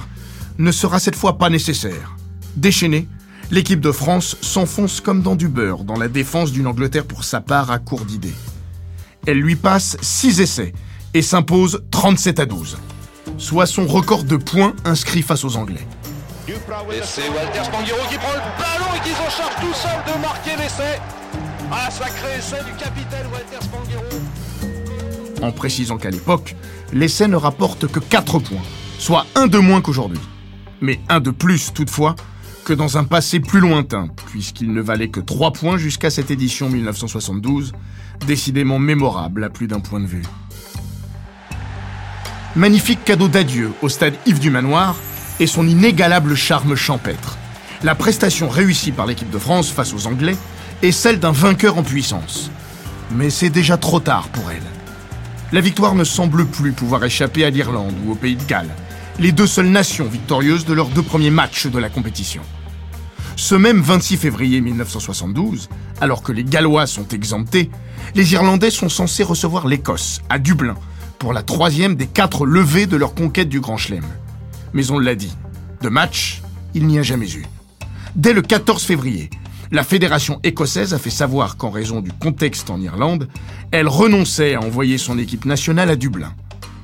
ne 0.60 0.72
sera 0.72 1.00
cette 1.00 1.16
fois 1.16 1.39
pas 1.39 1.50
nécessaire. 1.50 2.16
Déchaînée, 2.56 3.08
l'équipe 3.50 3.82
de 3.82 3.92
France 3.92 4.38
s'enfonce 4.42 5.01
comme 5.01 5.24
dans 5.24 5.36
du 5.36 5.48
beurre 5.48 5.84
dans 5.84 5.98
la 5.98 6.08
défense 6.08 6.51
d'une 6.51 6.68
Angleterre 6.68 7.06
pour 7.06 7.24
sa 7.24 7.42
part 7.42 7.72
à 7.72 7.80
court 7.80 8.06
d'idées. 8.06 8.36
Elle 9.25 9.39
lui 9.39 9.56
passe 9.56 9.98
6 10.01 10.42
essais 10.42 10.74
et 11.16 11.24
s'impose 11.24 11.84
37 11.89 12.39
à 12.39 12.46
12, 12.46 12.77
soit 13.39 13.66
son 13.66 13.88
record 13.88 14.24
de 14.25 14.38
points 14.38 14.75
inscrit 14.86 15.24
face 15.24 15.44
aux 15.44 15.56
Anglais. 15.56 15.88
Et 16.48 16.54
c'est 17.04 17.27
Walter 17.30 17.62
qui 18.10 18.18
prend 18.18 18.34
le 18.34 18.62
ballon 18.62 18.96
et 18.96 19.00
qui 19.04 19.16
s'en 19.16 19.30
charge 19.30 19.56
tout 19.60 19.74
seul 19.74 20.16
de 20.16 20.22
marquer 20.22 20.56
l'essai. 20.56 21.01
Ah, 21.72 21.89
sacré 21.89 22.38
essai 22.38 22.63
du 22.63 22.72
capitaine 22.77 23.25
Walter 23.34 23.60
Spanghero. 23.60 24.07
En 25.48 25.54
précisant 25.54 25.96
qu'à 25.96 26.10
l'époque, 26.10 26.58
l'essai 26.92 27.30
ne 27.30 27.38
rapporte 27.38 27.88
que 27.88 28.01
4 28.01 28.39
points, 28.39 28.62
soit 29.00 29.25
un 29.34 29.48
de 29.48 29.58
moins 29.58 29.80
qu'aujourd'hui. 29.80 30.20
Mais 30.82 31.00
un 31.08 31.22
de 31.22 31.32
plus, 31.32 31.72
toutefois, 31.74 32.18
que 32.66 32.74
dans 32.74 32.98
un 32.98 33.06
passé 33.06 33.39
plus 33.39 33.62
lointain, 33.62 34.10
puisqu'il 34.25 34.74
ne 34.74 34.82
valait 34.82 35.08
que 35.08 35.22
3 35.22 35.54
points 35.54 35.77
jusqu'à 35.77 36.10
cette 36.10 36.32
édition 36.32 36.70
1972, 36.70 37.72
décidément 38.27 38.77
mémorable 38.77 39.46
à 39.46 39.50
plus 39.50 39.68
d'un 39.68 39.80
point 39.80 40.01
de 40.01 40.06
vue. 40.06 40.24
Magnifique 42.58 43.06
cadeau 43.06 43.30
d'adieu 43.30 43.72
au 43.82 43.88
stade 43.88 44.16
Yves 44.25 44.39
du 44.39 44.50
Manoir 44.50 44.98
et 45.39 45.48
son 45.48 45.66
inégalable 45.66 46.36
charme 46.36 46.75
champêtre. 46.75 47.38
La 47.84 47.96
prestation 47.96 48.50
réussie 48.50 48.92
par 48.92 49.06
l'équipe 49.06 49.30
de 49.30 49.39
France 49.39 49.72
face 49.72 49.94
aux 49.94 50.08
Anglais 50.08 50.36
est 50.82 50.92
celle 50.92 51.22
d'un 51.22 51.32
vainqueur 51.32 51.77
en 51.77 51.84
puissance. 51.84 52.51
Mais 53.16 53.30
c'est 53.30 53.50
déjà 53.50 53.77
trop 53.77 54.01
tard 54.01 54.27
pour 54.27 54.51
elle. 54.51 54.77
La 55.54 55.62
victoire 55.62 55.96
ne 55.96 56.04
semble 56.04 56.46
plus 56.46 56.74
pouvoir 56.74 57.06
échapper 57.06 57.46
à 57.46 57.50
l'Irlande 57.50 57.94
ou 58.06 58.12
au 58.12 58.16
Pays 58.16 58.36
de 58.36 58.44
Galles, 58.44 58.75
les 59.18 59.32
deux 59.32 59.48
seules 59.48 59.70
nations 59.70 60.06
victorieuses 60.06 60.66
de 60.66 60.74
leurs 60.74 60.89
deux 60.89 61.01
premiers 61.01 61.30
matchs 61.30 61.68
de 61.68 61.80
la 61.80 61.88
compétition. 61.88 62.42
Ce 63.38 63.56
même 63.56 63.80
26 63.80 64.18
février 64.18 64.60
1972, 64.60 65.70
alors 66.01 66.22
que 66.22 66.34
les 66.34 66.44
Gallois 66.44 66.86
sont 66.86 67.08
exemptés, 67.08 67.72
les 68.13 68.34
Irlandais 68.34 68.72
sont 68.72 68.89
censés 68.89 69.24
recevoir 69.24 69.68
l'Écosse, 69.68 70.20
à 70.30 70.38
Dublin, 70.38 70.75
pour 71.18 71.32
la 71.32 71.44
troisième 71.44 71.96
des 71.96 72.08
quatre 72.08 72.46
levées 72.46 72.86
de 72.86 72.98
leur 72.98 73.13
conquête 73.13 73.48
du 73.48 73.62
Grand 73.62 73.77
Chelem. 73.77 74.04
Mais 74.74 74.92
on 74.92 75.00
l'a 75.00 75.16
dit, 75.16 75.34
de 75.82 75.88
match, 75.88 76.42
il 76.74 76.88
n'y 76.88 77.00
a 77.00 77.04
jamais 77.04 77.32
eu. 77.32 77.46
Dès 78.16 78.34
le 78.34 78.42
14 78.42 78.84
février, 78.84 79.30
la 79.72 79.84
fédération 79.84 80.40
écossaise 80.44 80.94
a 80.94 81.00
fait 81.00 81.10
savoir 81.10 81.58
qu'en 81.58 81.70
raison 81.70 82.02
du 82.02 82.12
contexte 82.12 82.70
en 82.70 82.80
Irlande, 82.80 83.28
elle 83.72 83.88
renonçait 83.88 84.56
à 84.56 84.62
envoyer 84.62 84.98
son 84.98 85.18
équipe 85.18 85.46
nationale 85.46 85.90
à 85.90 85.96
Dublin. 85.96 86.34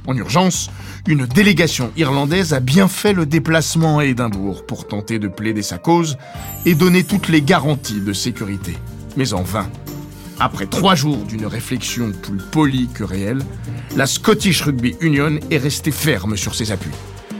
En 0.06 0.18
urgence, 0.18 0.70
une 1.08 1.26
délégation 1.26 1.92
irlandaise 1.96 2.54
a 2.54 2.60
bien 2.60 2.90
fait 2.90 3.14
le 3.14 3.26
déplacement 3.26 4.00
à 4.00 4.06
Édimbourg 4.06 4.66
pour 4.66 4.86
tenter 4.86 5.18
de 5.18 5.30
plaider 5.30 5.62
sa 5.62 5.78
cause 5.78 6.18
et 6.66 6.76
donner 6.76 7.06
toutes 7.06 7.30
les 7.30 7.42
garanties 7.42 8.02
de 8.02 8.12
sécurité. 8.12 8.76
Mais 9.16 9.34
en 9.34 9.44
vain. 9.44 9.70
Après 10.40 10.66
trois 10.66 10.96
jours 10.96 11.24
d'une 11.26 11.46
réflexion 11.46 12.12
plus 12.12 12.40
polie 12.52 12.90
que 12.94 13.04
réelle, 13.04 13.44
la 13.96 14.08
Scottish 14.08 14.62
Rugby 14.64 14.96
Union 15.00 15.40
est 15.52 15.58
restée 15.58 15.92
ferme 15.92 16.36
sur 16.36 16.56
ses 16.56 16.72
appuis. 16.72 16.92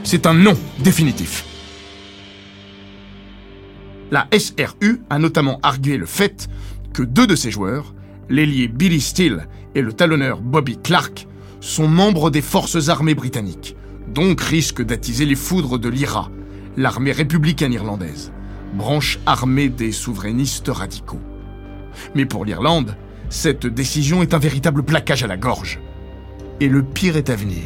C'est 0.04 0.26
un 0.26 0.34
non 0.34 0.56
définitif. 0.78 1.44
La 4.14 4.28
SRU 4.32 5.02
a 5.10 5.18
notamment 5.18 5.58
argué 5.64 5.96
le 5.96 6.06
fait 6.06 6.46
que 6.92 7.02
deux 7.02 7.26
de 7.26 7.34
ses 7.34 7.50
joueurs, 7.50 7.96
l'ailier 8.28 8.68
Billy 8.68 9.00
Steele 9.00 9.48
et 9.74 9.82
le 9.82 9.92
talonneur 9.92 10.40
Bobby 10.40 10.78
Clark, 10.80 11.26
sont 11.58 11.88
membres 11.88 12.30
des 12.30 12.40
forces 12.40 12.90
armées 12.90 13.16
britanniques, 13.16 13.74
donc 14.06 14.40
risquent 14.40 14.84
d'attiser 14.84 15.26
les 15.26 15.34
foudres 15.34 15.80
de 15.80 15.88
l'IRA, 15.88 16.30
l'armée 16.76 17.10
républicaine 17.10 17.72
irlandaise, 17.72 18.30
branche 18.74 19.18
armée 19.26 19.68
des 19.68 19.90
souverainistes 19.90 20.68
radicaux. 20.68 21.18
Mais 22.14 22.24
pour 22.24 22.44
l'Irlande, 22.44 22.96
cette 23.30 23.66
décision 23.66 24.22
est 24.22 24.32
un 24.32 24.38
véritable 24.38 24.84
plaquage 24.84 25.24
à 25.24 25.26
la 25.26 25.36
gorge. 25.36 25.80
Et 26.60 26.68
le 26.68 26.84
pire 26.84 27.16
est 27.16 27.30
à 27.30 27.34
venir. 27.34 27.64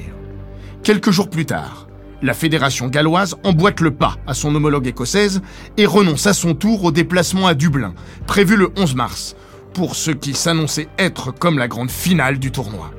Quelques 0.82 1.10
jours 1.10 1.28
plus 1.28 1.44
tard, 1.44 1.87
la 2.22 2.34
fédération 2.34 2.88
galloise 2.88 3.36
emboîte 3.44 3.80
le 3.80 3.92
pas 3.92 4.16
à 4.26 4.34
son 4.34 4.54
homologue 4.54 4.86
écossaise 4.86 5.40
et 5.76 5.86
renonce 5.86 6.26
à 6.26 6.32
son 6.32 6.54
tour 6.54 6.84
au 6.84 6.90
déplacement 6.90 7.46
à 7.46 7.54
Dublin, 7.54 7.94
prévu 8.26 8.56
le 8.56 8.70
11 8.76 8.94
mars, 8.94 9.36
pour 9.72 9.94
ce 9.94 10.10
qui 10.10 10.34
s'annonçait 10.34 10.88
être 10.98 11.32
comme 11.32 11.58
la 11.58 11.68
grande 11.68 11.90
finale 11.90 12.38
du 12.38 12.50
tournoi. 12.50 12.90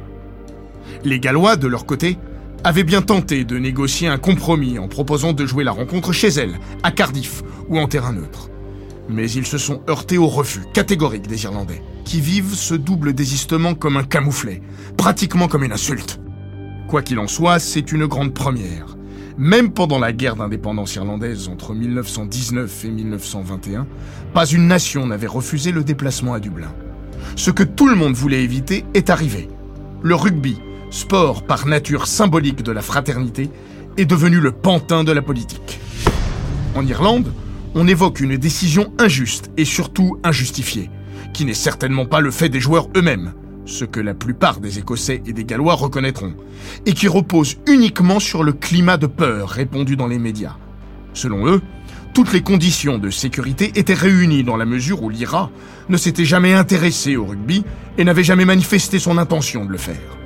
Les 1.03 1.19
Gallois, 1.19 1.55
de 1.55 1.67
leur 1.67 1.85
côté, 1.85 2.17
avaient 2.63 2.83
bien 2.83 3.01
tenté 3.01 3.45
de 3.45 3.57
négocier 3.57 4.07
un 4.07 4.17
compromis 4.17 4.79
en 4.79 4.87
proposant 4.87 5.33
de 5.33 5.45
jouer 5.45 5.63
la 5.63 5.71
rencontre 5.71 6.11
chez 6.11 6.29
elles, 6.29 6.59
à 6.83 6.91
Cardiff 6.91 7.43
ou 7.67 7.79
en 7.79 7.87
terrain 7.87 8.13
neutre. 8.13 8.49
Mais 9.09 9.29
ils 9.31 9.45
se 9.45 9.57
sont 9.57 9.81
heurtés 9.89 10.17
au 10.17 10.27
refus 10.27 10.65
catégorique 10.73 11.27
des 11.27 11.43
Irlandais, 11.43 11.81
qui 12.05 12.21
vivent 12.21 12.53
ce 12.53 12.75
double 12.75 13.13
désistement 13.13 13.73
comme 13.73 13.97
un 13.97 14.03
camouflet, 14.03 14.61
pratiquement 14.97 15.47
comme 15.47 15.63
une 15.63 15.71
insulte. 15.71 16.19
Quoi 16.87 17.01
qu'il 17.01 17.19
en 17.19 17.27
soit, 17.27 17.59
c'est 17.59 17.91
une 17.91 18.05
grande 18.05 18.33
première. 18.33 18.98
Même 19.39 19.71
pendant 19.71 19.99
la 19.99 20.11
guerre 20.11 20.35
d'indépendance 20.35 20.95
irlandaise 20.95 21.47
entre 21.47 21.73
1919 21.73 22.83
et 22.83 22.89
1921, 22.89 23.87
pas 24.33 24.45
une 24.45 24.67
nation 24.67 25.07
n'avait 25.07 25.27
refusé 25.27 25.71
le 25.71 25.81
déplacement 25.81 26.33
à 26.33 26.41
Dublin. 26.41 26.73
Ce 27.37 27.49
que 27.49 27.63
tout 27.63 27.87
le 27.87 27.95
monde 27.95 28.15
voulait 28.15 28.43
éviter 28.43 28.83
est 28.93 29.09
arrivé. 29.09 29.47
Le 30.01 30.13
rugby, 30.13 30.57
sport 30.91 31.43
par 31.43 31.67
nature 31.67 32.05
symbolique 32.05 32.63
de 32.63 32.73
la 32.73 32.81
fraternité, 32.81 33.49
est 33.95 34.03
devenu 34.03 34.41
le 34.41 34.51
pantin 34.51 35.05
de 35.05 35.13
la 35.13 35.21
politique. 35.21 35.79
En 36.75 36.85
Irlande, 36.85 37.31
on 37.75 37.87
évoque 37.87 38.19
une 38.19 38.35
décision 38.35 38.91
injuste 38.99 39.51
et 39.55 39.63
surtout 39.63 40.19
injustifiée, 40.25 40.89
qui 41.33 41.45
n'est 41.45 41.53
certainement 41.53 42.05
pas 42.05 42.19
le 42.19 42.31
fait 42.31 42.49
des 42.49 42.59
joueurs 42.59 42.89
eux-mêmes, 42.97 43.31
ce 43.69 43.85
que 43.85 43.99
la 43.99 44.13
plupart 44.13 44.59
des 44.59 44.79
Écossais 44.79 45.21
et 45.25 45.33
des 45.33 45.45
Gallois 45.45 45.75
reconnaîtront, 45.75 46.33
et 46.85 46.93
qui 46.93 47.07
repose 47.07 47.57
uniquement 47.67 48.19
sur 48.19 48.43
le 48.43 48.53
climat 48.53 48.97
de 48.97 49.07
peur 49.07 49.49
répandu 49.49 49.95
dans 49.95 50.07
les 50.07 50.19
médias. 50.19 50.57
Selon 51.13 51.47
eux, 51.47 51.61
toutes 52.13 52.33
les 52.33 52.41
conditions 52.41 52.97
de 52.97 53.09
sécurité 53.09 53.71
étaient 53.75 53.93
réunies 53.93 54.43
dans 54.43 54.57
la 54.57 54.65
mesure 54.65 55.03
où 55.03 55.09
l'IRA 55.09 55.51
ne 55.89 55.97
s'était 55.97 56.25
jamais 56.25 56.53
intéressé 56.53 57.15
au 57.15 57.25
rugby 57.25 57.63
et 57.97 58.03
n'avait 58.03 58.23
jamais 58.23 58.45
manifesté 58.45 58.99
son 58.99 59.17
intention 59.17 59.65
de 59.65 59.71
le 59.71 59.77
faire. 59.77 60.17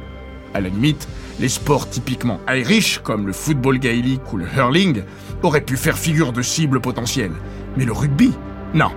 À 0.54 0.62
la 0.62 0.70
limite, 0.70 1.08
les 1.40 1.50
sports 1.50 1.90
typiquement 1.90 2.40
irish, 2.48 3.00
comme 3.04 3.28
le 3.28 3.34
football 3.34 3.80
gaélique 3.80 4.32
ou 4.32 4.38
le 4.38 4.46
hurling, 4.56 5.04
auraient 5.42 5.62
pu 5.62 5.78
faire 5.78 5.98
figure 5.98 6.32
de 6.32 6.42
cible 6.42 6.80
potentielle. 6.80 7.34
Mais 7.76 7.86
le 7.86 7.92
rugby 7.92 8.32
Non, 8.74 8.92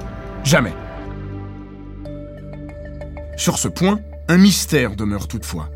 jamais. 0.45 0.75
Sur 3.37 3.59
ce 3.59 3.69
point, 3.69 3.99
un 4.29 4.39
mystère 4.39 4.97
demeure 4.97 5.29
toutefois. 5.29 5.69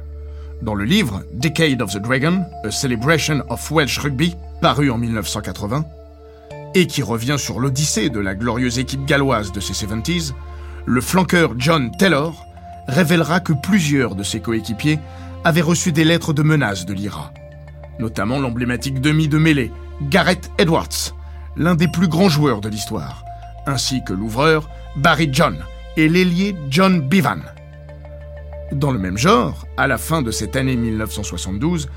Dans 0.62 0.74
le 0.74 0.84
livre 0.84 1.22
Decade 1.32 1.80
of 1.82 1.92
the 1.92 1.98
Dragon, 1.98 2.44
A 2.64 2.70
Celebration 2.70 3.42
of 3.48 3.70
Welsh 3.70 3.98
Rugby, 3.98 4.34
paru 4.60 4.90
en 4.90 4.98
1980, 4.98 5.84
et 6.74 6.86
qui 6.86 7.02
revient 7.02 7.36
sur 7.38 7.60
l'odyssée 7.60 8.10
de 8.10 8.20
la 8.20 8.34
glorieuse 8.34 8.78
équipe 8.78 9.04
galloise 9.06 9.52
de 9.52 9.60
ces 9.60 9.72
70s, 9.72 10.32
le 10.84 11.00
flanqueur 11.00 11.54
John 11.58 11.90
Taylor 11.96 12.44
révélera 12.88 13.40
que 13.40 13.52
plusieurs 13.52 14.14
de 14.14 14.22
ses 14.22 14.40
coéquipiers 14.40 14.98
avaient 15.44 15.60
reçu 15.60 15.92
des 15.92 16.04
lettres 16.04 16.32
de 16.32 16.42
menaces 16.42 16.86
de 16.86 16.92
l'IRA, 16.92 17.32
notamment 17.98 18.38
l'emblématique 18.38 19.00
demi 19.00 19.28
de 19.28 19.38
mêlée, 19.38 19.72
Gareth 20.02 20.50
Edwards, 20.58 21.14
l'un 21.56 21.74
des 21.74 21.88
plus 21.88 22.08
grands 22.08 22.28
joueurs 22.28 22.60
de 22.60 22.68
l'histoire, 22.68 23.24
ainsi 23.66 24.02
que 24.04 24.12
l'ouvreur 24.12 24.68
Barry 24.96 25.28
John 25.32 25.56
et 25.96 26.08
l'ailier 26.08 26.56
John 26.68 27.00
Bevan. 27.00 27.42
Dans 28.72 28.92
le 28.92 28.98
même 29.00 29.18
genre, 29.18 29.66
à 29.76 29.88
la 29.88 29.98
fin 29.98 30.22
de 30.22 30.30
cette 30.30 30.54
année 30.54 30.76
1972, 30.76 31.88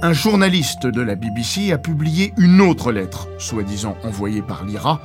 un 0.00 0.12
journaliste 0.14 0.86
de 0.86 1.02
la 1.02 1.14
BBC 1.14 1.72
a 1.72 1.78
publié 1.78 2.32
une 2.38 2.62
autre 2.62 2.90
lettre, 2.90 3.28
soi-disant 3.38 3.96
envoyée 4.02 4.40
par 4.40 4.64
l'IRA, 4.64 5.00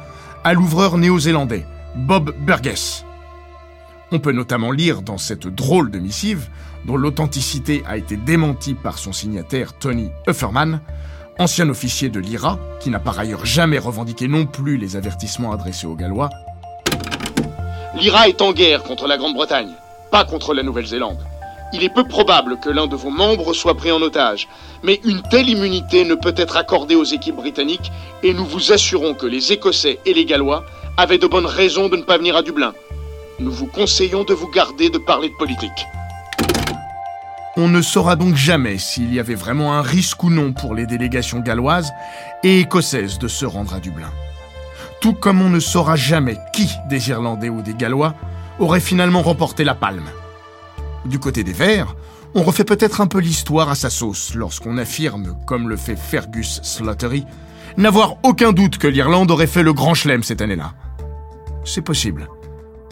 à 0.45 0.53
l'ouvreur 0.53 0.97
néo-zélandais, 0.97 1.65
Bob 1.95 2.33
Burgess. 2.45 3.03
On 4.13 4.19
peut 4.19 4.31
notamment 4.31 4.71
lire 4.71 5.01
dans 5.01 5.17
cette 5.17 5.47
drôle 5.47 5.91
de 5.91 5.99
missive, 5.99 6.47
dont 6.85 6.95
l'authenticité 6.95 7.83
a 7.85 7.97
été 7.97 8.15
démentie 8.15 8.73
par 8.73 8.97
son 8.97 9.11
signataire 9.11 9.73
Tony 9.73 10.09
Ufferman, 10.29 10.79
ancien 11.39 11.67
officier 11.67 12.07
de 12.07 12.21
l'IRA, 12.21 12.57
qui 12.79 12.89
n'a 12.89 12.99
par 12.99 13.19
ailleurs 13.19 13.45
jamais 13.45 13.79
revendiqué 13.79 14.29
non 14.29 14.45
plus 14.45 14.77
les 14.77 14.95
avertissements 14.95 15.51
adressés 15.51 15.87
aux 15.87 15.95
Gallois. 15.95 16.29
L'IRA 17.95 18.29
est 18.29 18.41
en 18.41 18.53
guerre 18.53 18.83
contre 18.83 19.07
la 19.07 19.17
Grande-Bretagne 19.17 19.73
pas 20.11 20.25
contre 20.25 20.53
la 20.53 20.63
Nouvelle-Zélande. 20.63 21.19
Il 21.73 21.83
est 21.83 21.93
peu 21.93 22.05
probable 22.05 22.59
que 22.59 22.69
l'un 22.69 22.87
de 22.87 22.95
vos 22.95 23.09
membres 23.09 23.53
soit 23.53 23.75
pris 23.75 23.91
en 23.91 24.01
otage, 24.01 24.47
mais 24.83 25.01
une 25.03 25.21
telle 25.21 25.49
immunité 25.49 26.05
ne 26.05 26.15
peut 26.15 26.33
être 26.37 26.55
accordée 26.55 26.95
aux 26.95 27.03
équipes 27.03 27.35
britanniques 27.35 27.91
et 28.23 28.33
nous 28.33 28.45
vous 28.45 28.71
assurons 28.71 29.13
que 29.13 29.25
les 29.25 29.51
Écossais 29.51 29.99
et 30.05 30.13
les 30.13 30.25
Gallois 30.25 30.63
avaient 30.95 31.17
de 31.17 31.27
bonnes 31.27 31.45
raisons 31.45 31.89
de 31.89 31.97
ne 31.97 32.03
pas 32.03 32.17
venir 32.17 32.37
à 32.37 32.41
Dublin. 32.41 32.73
Nous 33.39 33.51
vous 33.51 33.67
conseillons 33.67 34.23
de 34.23 34.33
vous 34.33 34.49
garder 34.49 34.89
de 34.89 34.97
parler 34.97 35.29
de 35.29 35.35
politique. 35.35 35.85
On 37.57 37.67
ne 37.67 37.81
saura 37.81 38.15
donc 38.15 38.35
jamais 38.35 38.77
s'il 38.77 39.13
y 39.13 39.19
avait 39.19 39.35
vraiment 39.35 39.73
un 39.73 39.81
risque 39.81 40.23
ou 40.23 40.29
non 40.29 40.53
pour 40.53 40.73
les 40.73 40.85
délégations 40.85 41.39
galloises 41.39 41.91
et 42.43 42.59
écossaises 42.59 43.19
de 43.19 43.27
se 43.27 43.45
rendre 43.45 43.73
à 43.73 43.79
Dublin. 43.79 44.11
Tout 45.01 45.13
comme 45.13 45.41
on 45.41 45.49
ne 45.49 45.59
saura 45.59 45.95
jamais 45.95 46.37
qui 46.53 46.69
des 46.87 47.09
Irlandais 47.09 47.49
ou 47.49 47.61
des 47.61 47.73
Gallois 47.73 48.13
aurait 48.59 48.79
finalement 48.79 49.21
remporté 49.21 49.63
la 49.63 49.75
palme. 49.75 50.05
Du 51.05 51.19
côté 51.19 51.43
des 51.43 51.53
Verts, 51.53 51.95
on 52.35 52.43
refait 52.43 52.63
peut-être 52.63 53.01
un 53.01 53.07
peu 53.07 53.19
l'histoire 53.19 53.69
à 53.69 53.75
sa 53.75 53.89
sauce 53.89 54.33
lorsqu'on 54.35 54.77
affirme, 54.77 55.37
comme 55.45 55.69
le 55.69 55.77
fait 55.77 55.95
Fergus 55.95 56.59
Slattery, 56.63 57.25
n'avoir 57.77 58.17
aucun 58.23 58.51
doute 58.51 58.77
que 58.77 58.87
l'Irlande 58.87 59.31
aurait 59.31 59.47
fait 59.47 59.63
le 59.63 59.73
grand 59.73 59.93
chelem 59.93 60.23
cette 60.23 60.41
année-là. 60.41 60.73
C'est 61.63 61.81
possible. 61.81 62.27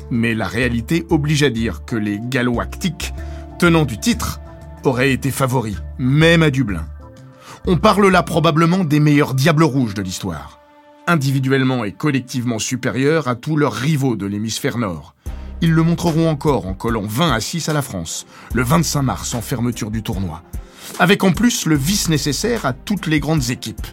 Mais 0.10 0.36
la 0.36 0.48
réalité 0.48 1.06
oblige 1.10 1.44
à 1.44 1.50
dire 1.50 1.86
que 1.86 1.96
les 1.96 2.20
Galloactiques, 2.22 3.14
tenants 3.60 3.86
du 3.86 3.98
titre, 3.98 4.40
auraient 4.84 5.12
été 5.12 5.32
favoris, 5.32 5.78
même 5.98 6.44
à 6.44 6.52
Dublin. 6.52 6.86
On 7.66 7.78
parle 7.78 8.08
là 8.08 8.22
probablement 8.22 8.84
des 8.84 9.00
meilleurs 9.00 9.34
diables 9.34 9.64
rouges 9.64 9.96
de 9.96 10.04
l'histoire, 10.04 10.60
individuellement 11.08 11.84
et 11.84 11.92
collectivement 11.92 12.60
supérieurs 12.60 13.28
à 13.28 13.36
tous 13.36 13.58
leurs 13.58 13.74
rivaux 13.74 14.16
de 14.16 14.28
l'hémisphère 14.28 14.78
nord, 14.78 15.15
ils 15.62 15.72
le 15.72 15.84
montreront 15.84 16.30
encore 16.30 16.68
en 16.68 16.74
collant 16.74 17.06
20 17.06 17.32
à 17.32 17.40
6 17.40 17.70
à 17.70 17.74
la 17.74 17.82
France, 17.82 18.26
le 18.54 18.64
25 18.64 19.02
mars 19.02 19.34
en 19.34 19.42
fermeture 19.42 19.92
du 19.92 20.04
tournoi. 20.04 20.44
Avec 21.00 21.24
en 21.24 21.32
plus 21.32 21.66
le 21.66 21.76
vice 21.76 22.10
nécessaire 22.10 22.66
à 22.66 22.74
toutes 22.74 23.08
les 23.08 23.20
grandes 23.20 23.50
équipes. 23.50 23.88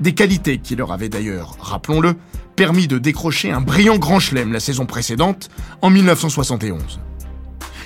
Des 0.00 0.14
qualités 0.14 0.58
qui 0.58 0.76
leur 0.76 0.92
avaient 0.92 1.08
d'ailleurs, 1.08 1.56
rappelons-le, 1.60 2.16
permis 2.54 2.88
de 2.88 2.98
décrocher 2.98 3.50
un 3.50 3.60
brillant 3.60 3.98
grand 3.98 4.18
chelem 4.18 4.52
la 4.52 4.60
saison 4.60 4.86
précédente, 4.86 5.48
en 5.82 5.90
1971. 5.90 7.00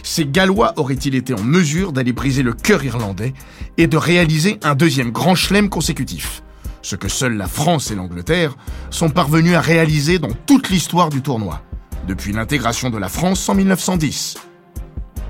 Ces 0.02 0.26
Gallois 0.26 0.74
auraient-ils 0.76 1.14
été 1.14 1.34
en 1.34 1.42
mesure 1.42 1.92
d'aller 1.92 2.12
briser 2.12 2.42
le 2.42 2.52
cœur 2.52 2.84
irlandais 2.84 3.34
et 3.76 3.86
de 3.86 3.96
réaliser 3.96 4.58
un 4.62 4.74
deuxième 4.74 5.10
grand 5.10 5.34
chelem 5.34 5.68
consécutif? 5.68 6.42
Ce 6.82 6.96
que 6.96 7.08
seules 7.08 7.36
la 7.36 7.48
France 7.48 7.90
et 7.90 7.94
l'Angleterre 7.94 8.56
sont 8.90 9.10
parvenus 9.10 9.54
à 9.54 9.60
réaliser 9.60 10.18
dans 10.18 10.32
toute 10.46 10.70
l'histoire 10.70 11.10
du 11.10 11.20
tournoi 11.20 11.62
depuis 12.06 12.32
l'intégration 12.32 12.90
de 12.90 12.98
la 12.98 13.08
France 13.08 13.48
en 13.48 13.54
1910. 13.54 14.36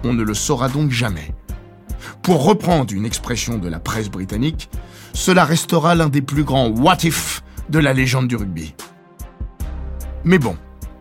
On 0.04 0.12
ne 0.12 0.22
le 0.22 0.34
saura 0.34 0.68
donc 0.68 0.90
jamais. 0.90 1.34
Pour 2.22 2.44
reprendre 2.44 2.92
une 2.94 3.04
expression 3.04 3.58
de 3.58 3.68
la 3.68 3.80
presse 3.80 4.08
britannique, 4.08 4.70
cela 5.12 5.44
restera 5.44 5.94
l'un 5.94 6.08
des 6.08 6.22
plus 6.22 6.44
grands 6.44 6.68
what 6.68 6.98
if 7.02 7.42
de 7.68 7.78
la 7.78 7.92
légende 7.92 8.28
du 8.28 8.36
rugby. 8.36 8.74
Mais 10.24 10.38
bon, 10.38 10.56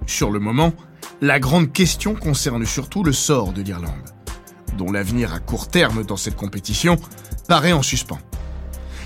sur 0.05 0.31
le 0.31 0.39
moment, 0.39 0.73
la 1.21 1.39
grande 1.39 1.71
question 1.73 2.15
concerne 2.15 2.65
surtout 2.65 3.03
le 3.03 3.11
sort 3.11 3.51
de 3.51 3.61
l'Irlande, 3.61 4.13
dont 4.77 4.91
l'avenir 4.91 5.33
à 5.33 5.39
court 5.39 5.67
terme 5.67 6.03
dans 6.03 6.17
cette 6.17 6.35
compétition 6.35 6.97
paraît 7.47 7.73
en 7.73 7.81
suspens. 7.81 8.19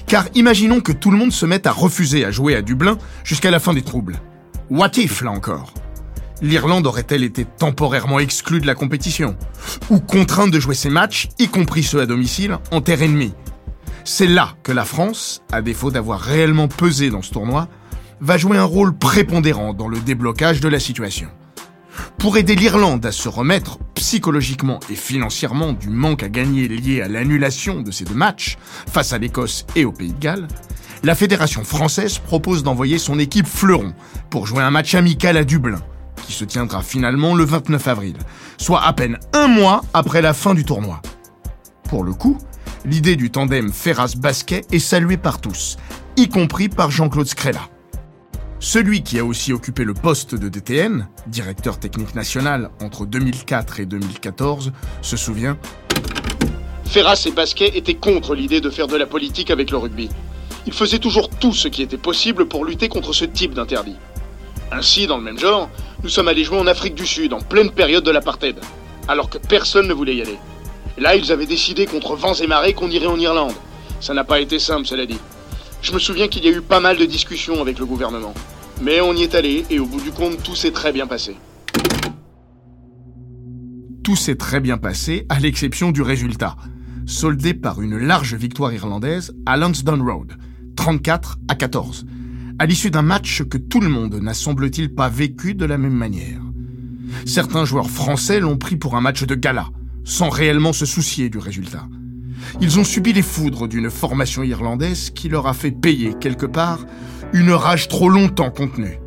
Car 0.05 0.25
imaginons 0.35 0.81
que 0.81 0.91
tout 0.91 1.11
le 1.11 1.17
monde 1.17 1.31
se 1.31 1.45
mette 1.45 1.65
à 1.65 1.71
refuser 1.71 2.25
à 2.25 2.31
jouer 2.31 2.55
à 2.55 2.61
Dublin 2.61 2.97
jusqu'à 3.23 3.51
la 3.51 3.59
fin 3.59 3.73
des 3.73 3.81
troubles. 3.81 4.19
What 4.69 4.91
if, 4.97 5.21
là 5.21 5.31
encore? 5.31 5.73
l'Irlande 6.43 6.85
aurait-elle 6.85 7.23
été 7.23 7.45
temporairement 7.45 8.19
exclue 8.19 8.59
de 8.59 8.67
la 8.67 8.75
compétition 8.75 9.35
Ou 9.89 9.99
contrainte 9.99 10.51
de 10.51 10.59
jouer 10.59 10.75
ses 10.75 10.89
matchs, 10.89 11.29
y 11.39 11.47
compris 11.47 11.83
ceux 11.83 12.01
à 12.01 12.05
domicile, 12.05 12.59
en 12.71 12.81
terre 12.81 13.01
ennemie? 13.01 13.33
C'est 14.03 14.27
là 14.27 14.55
que 14.61 14.73
la 14.73 14.83
France, 14.83 15.41
à 15.51 15.61
défaut 15.61 15.89
d'avoir 15.89 16.19
réellement 16.19 16.67
pesé 16.67 17.09
dans 17.09 17.21
ce 17.21 17.31
tournoi, 17.31 17.69
va 18.19 18.37
jouer 18.37 18.57
un 18.57 18.65
rôle 18.65 18.93
prépondérant 18.95 19.73
dans 19.73 19.87
le 19.87 19.99
déblocage 19.99 20.59
de 20.59 20.67
la 20.67 20.79
situation. 20.79 21.29
Pour 22.17 22.37
aider 22.37 22.55
l'Irlande 22.55 23.05
à 23.05 23.11
se 23.13 23.29
remettre 23.29 23.79
psychologiquement 23.95 24.79
et 24.89 24.95
financièrement 24.95 25.71
du 25.71 25.89
manque 25.89 26.23
à 26.23 26.29
gagner 26.29 26.67
lié 26.67 27.01
à 27.01 27.07
l'annulation 27.07 27.81
de 27.81 27.91
ces 27.91 28.03
deux 28.03 28.15
matchs 28.15 28.57
face 28.91 29.13
à 29.13 29.17
l'Écosse 29.17 29.65
et 29.75 29.85
au 29.85 29.93
Pays 29.93 30.11
de 30.11 30.19
Galles, 30.19 30.47
la 31.03 31.15
Fédération 31.15 31.63
française 31.63 32.17
propose 32.17 32.63
d'envoyer 32.63 32.97
son 32.97 33.19
équipe 33.19 33.47
fleuron 33.47 33.93
pour 34.29 34.47
jouer 34.47 34.63
un 34.63 34.71
match 34.71 34.95
amical 34.95 35.37
à 35.37 35.43
Dublin, 35.43 35.81
qui 36.25 36.33
se 36.33 36.45
tiendra 36.45 36.81
finalement 36.81 37.35
le 37.35 37.43
29 37.43 37.87
avril, 37.87 38.15
soit 38.57 38.83
à 38.83 38.93
peine 38.93 39.19
un 39.33 39.47
mois 39.47 39.81
après 39.93 40.21
la 40.21 40.33
fin 40.33 40.53
du 40.53 40.65
tournoi. 40.65 41.01
Pour 41.89 42.03
le 42.03 42.13
coup, 42.13 42.37
l'idée 42.85 43.15
du 43.15 43.29
tandem 43.29 43.71
Ferras-Basquet 43.71 44.61
est 44.71 44.79
saluée 44.79 45.17
par 45.17 45.41
tous, 45.41 45.77
y 46.17 46.29
compris 46.29 46.69
par 46.69 46.91
Jean-Claude 46.91 47.27
Scrella. 47.27 47.61
Celui 48.59 49.03
qui 49.03 49.19
a 49.19 49.25
aussi 49.25 49.51
occupé 49.51 49.83
le 49.83 49.93
poste 49.93 50.35
de 50.35 50.47
DTN, 50.47 51.07
directeur 51.27 51.79
technique 51.79 52.15
national 52.15 52.71
entre 52.81 53.05
2004 53.05 53.81
et 53.81 53.85
2014, 53.85 54.71
se 55.01 55.17
souvient 55.17 55.57
Ferras 56.85 57.23
et 57.25 57.31
Basquet 57.31 57.71
étaient 57.75 57.95
contre 57.95 58.35
l'idée 58.35 58.61
de 58.61 58.69
faire 58.69 58.87
de 58.87 58.95
la 58.95 59.05
politique 59.05 59.51
avec 59.51 59.71
le 59.71 59.77
rugby. 59.77 60.09
Ils 60.65 60.73
faisaient 60.73 60.99
toujours 60.99 61.29
tout 61.29 61.53
ce 61.53 61.67
qui 61.67 61.81
était 61.81 61.97
possible 61.97 62.47
pour 62.47 62.63
lutter 62.63 62.87
contre 62.87 63.13
ce 63.13 63.25
type 63.25 63.53
d'interdit. 63.53 63.97
Ainsi, 64.71 65.07
dans 65.07 65.17
le 65.17 65.23
même 65.23 65.39
genre, 65.39 65.69
nous 66.03 66.09
sommes 66.09 66.27
allés 66.27 66.43
jouer 66.43 66.57
en 66.57 66.67
Afrique 66.67 66.95
du 66.95 67.05
Sud 67.05 67.33
en 67.33 67.39
pleine 67.39 67.71
période 67.71 68.03
de 68.03 68.11
l'apartheid, 68.11 68.57
alors 69.07 69.29
que 69.29 69.37
personne 69.37 69.87
ne 69.87 69.93
voulait 69.93 70.15
y 70.15 70.21
aller. 70.21 70.37
Là, 70.97 71.15
ils 71.15 71.31
avaient 71.31 71.45
décidé 71.45 71.85
contre 71.85 72.15
vents 72.15 72.33
et 72.33 72.45
marées 72.45 72.73
qu'on 72.73 72.89
irait 72.89 73.07
en 73.07 73.17
Irlande. 73.17 73.53
Ça 74.01 74.13
n'a 74.13 74.25
pas 74.25 74.41
été 74.41 74.59
simple, 74.59 74.85
cela 74.85 75.05
dit. 75.05 75.17
Je 75.81 75.93
me 75.93 75.99
souviens 75.99 76.27
qu'il 76.27 76.43
y 76.43 76.47
a 76.47 76.51
eu 76.51 76.61
pas 76.61 76.81
mal 76.81 76.97
de 76.97 77.05
discussions 77.05 77.61
avec 77.61 77.79
le 77.79 77.85
gouvernement. 77.85 78.33
Mais 78.81 79.01
on 79.01 79.13
y 79.13 79.23
est 79.23 79.33
allé 79.33 79.65
et 79.69 79.79
au 79.79 79.85
bout 79.85 80.01
du 80.01 80.11
compte, 80.11 80.43
tout 80.43 80.55
s'est 80.55 80.71
très 80.71 80.91
bien 80.91 81.07
passé. 81.07 81.35
Tout 84.03 84.17
s'est 84.17 84.35
très 84.35 84.59
bien 84.59 84.77
passé, 84.77 85.25
à 85.29 85.39
l'exception 85.39 85.91
du 85.91 86.01
résultat, 86.01 86.57
soldé 87.05 87.53
par 87.53 87.81
une 87.81 87.97
large 87.97 88.33
victoire 88.33 88.73
irlandaise 88.73 89.33
à 89.45 89.55
Lansdowne 89.55 90.01
Road, 90.01 90.33
34 90.75 91.37
à 91.47 91.55
14, 91.55 92.05
à 92.59 92.65
l'issue 92.65 92.91
d'un 92.91 93.01
match 93.01 93.43
que 93.43 93.57
tout 93.57 93.79
le 93.79 93.89
monde 93.89 94.15
n'a 94.15 94.33
semble-t-il 94.33 94.93
pas 94.93 95.09
vécu 95.09 95.55
de 95.55 95.65
la 95.65 95.77
même 95.77 95.93
manière. 95.93 96.41
Certains 97.25 97.65
joueurs 97.65 97.89
français 97.89 98.39
l'ont 98.39 98.57
pris 98.57 98.75
pour 98.75 98.95
un 98.95 99.01
match 99.01 99.23
de 99.23 99.35
gala, 99.35 99.67
sans 100.03 100.29
réellement 100.29 100.73
se 100.73 100.85
soucier 100.85 101.29
du 101.29 101.37
résultat. 101.37 101.87
Ils 102.61 102.79
ont 102.79 102.83
subi 102.83 103.13
les 103.13 103.21
foudres 103.21 103.67
d'une 103.67 103.89
formation 103.89 104.43
irlandaise 104.43 105.09
qui 105.09 105.29
leur 105.29 105.47
a 105.47 105.53
fait 105.53 105.71
payer 105.71 106.13
quelque 106.19 106.45
part 106.45 106.85
une 107.33 107.51
rage 107.51 107.87
trop 107.87 108.09
longtemps 108.09 108.51
contenue. 108.51 108.99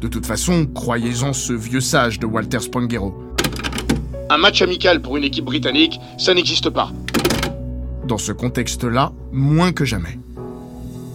De 0.00 0.08
toute 0.08 0.26
façon, 0.26 0.66
croyez-en 0.66 1.32
ce 1.32 1.52
vieux 1.52 1.80
sage 1.80 2.18
de 2.18 2.26
Walter 2.26 2.60
Spangero. 2.60 3.14
Un 4.30 4.38
match 4.38 4.62
amical 4.62 5.00
pour 5.00 5.16
une 5.16 5.24
équipe 5.24 5.44
britannique, 5.44 6.00
ça 6.18 6.34
n'existe 6.34 6.70
pas. 6.70 6.90
Dans 8.06 8.18
ce 8.18 8.32
contexte-là, 8.32 9.12
moins 9.30 9.72
que 9.72 9.84
jamais. 9.84 10.18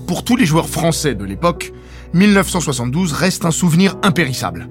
Pour 0.08 0.24
tous 0.24 0.38
les 0.38 0.46
joueurs 0.46 0.70
français 0.70 1.16
de 1.16 1.26
l'époque, 1.26 1.74
1972 2.14 3.12
reste 3.12 3.44
un 3.44 3.52
souvenir 3.52 3.98
impérissable. 4.04 4.70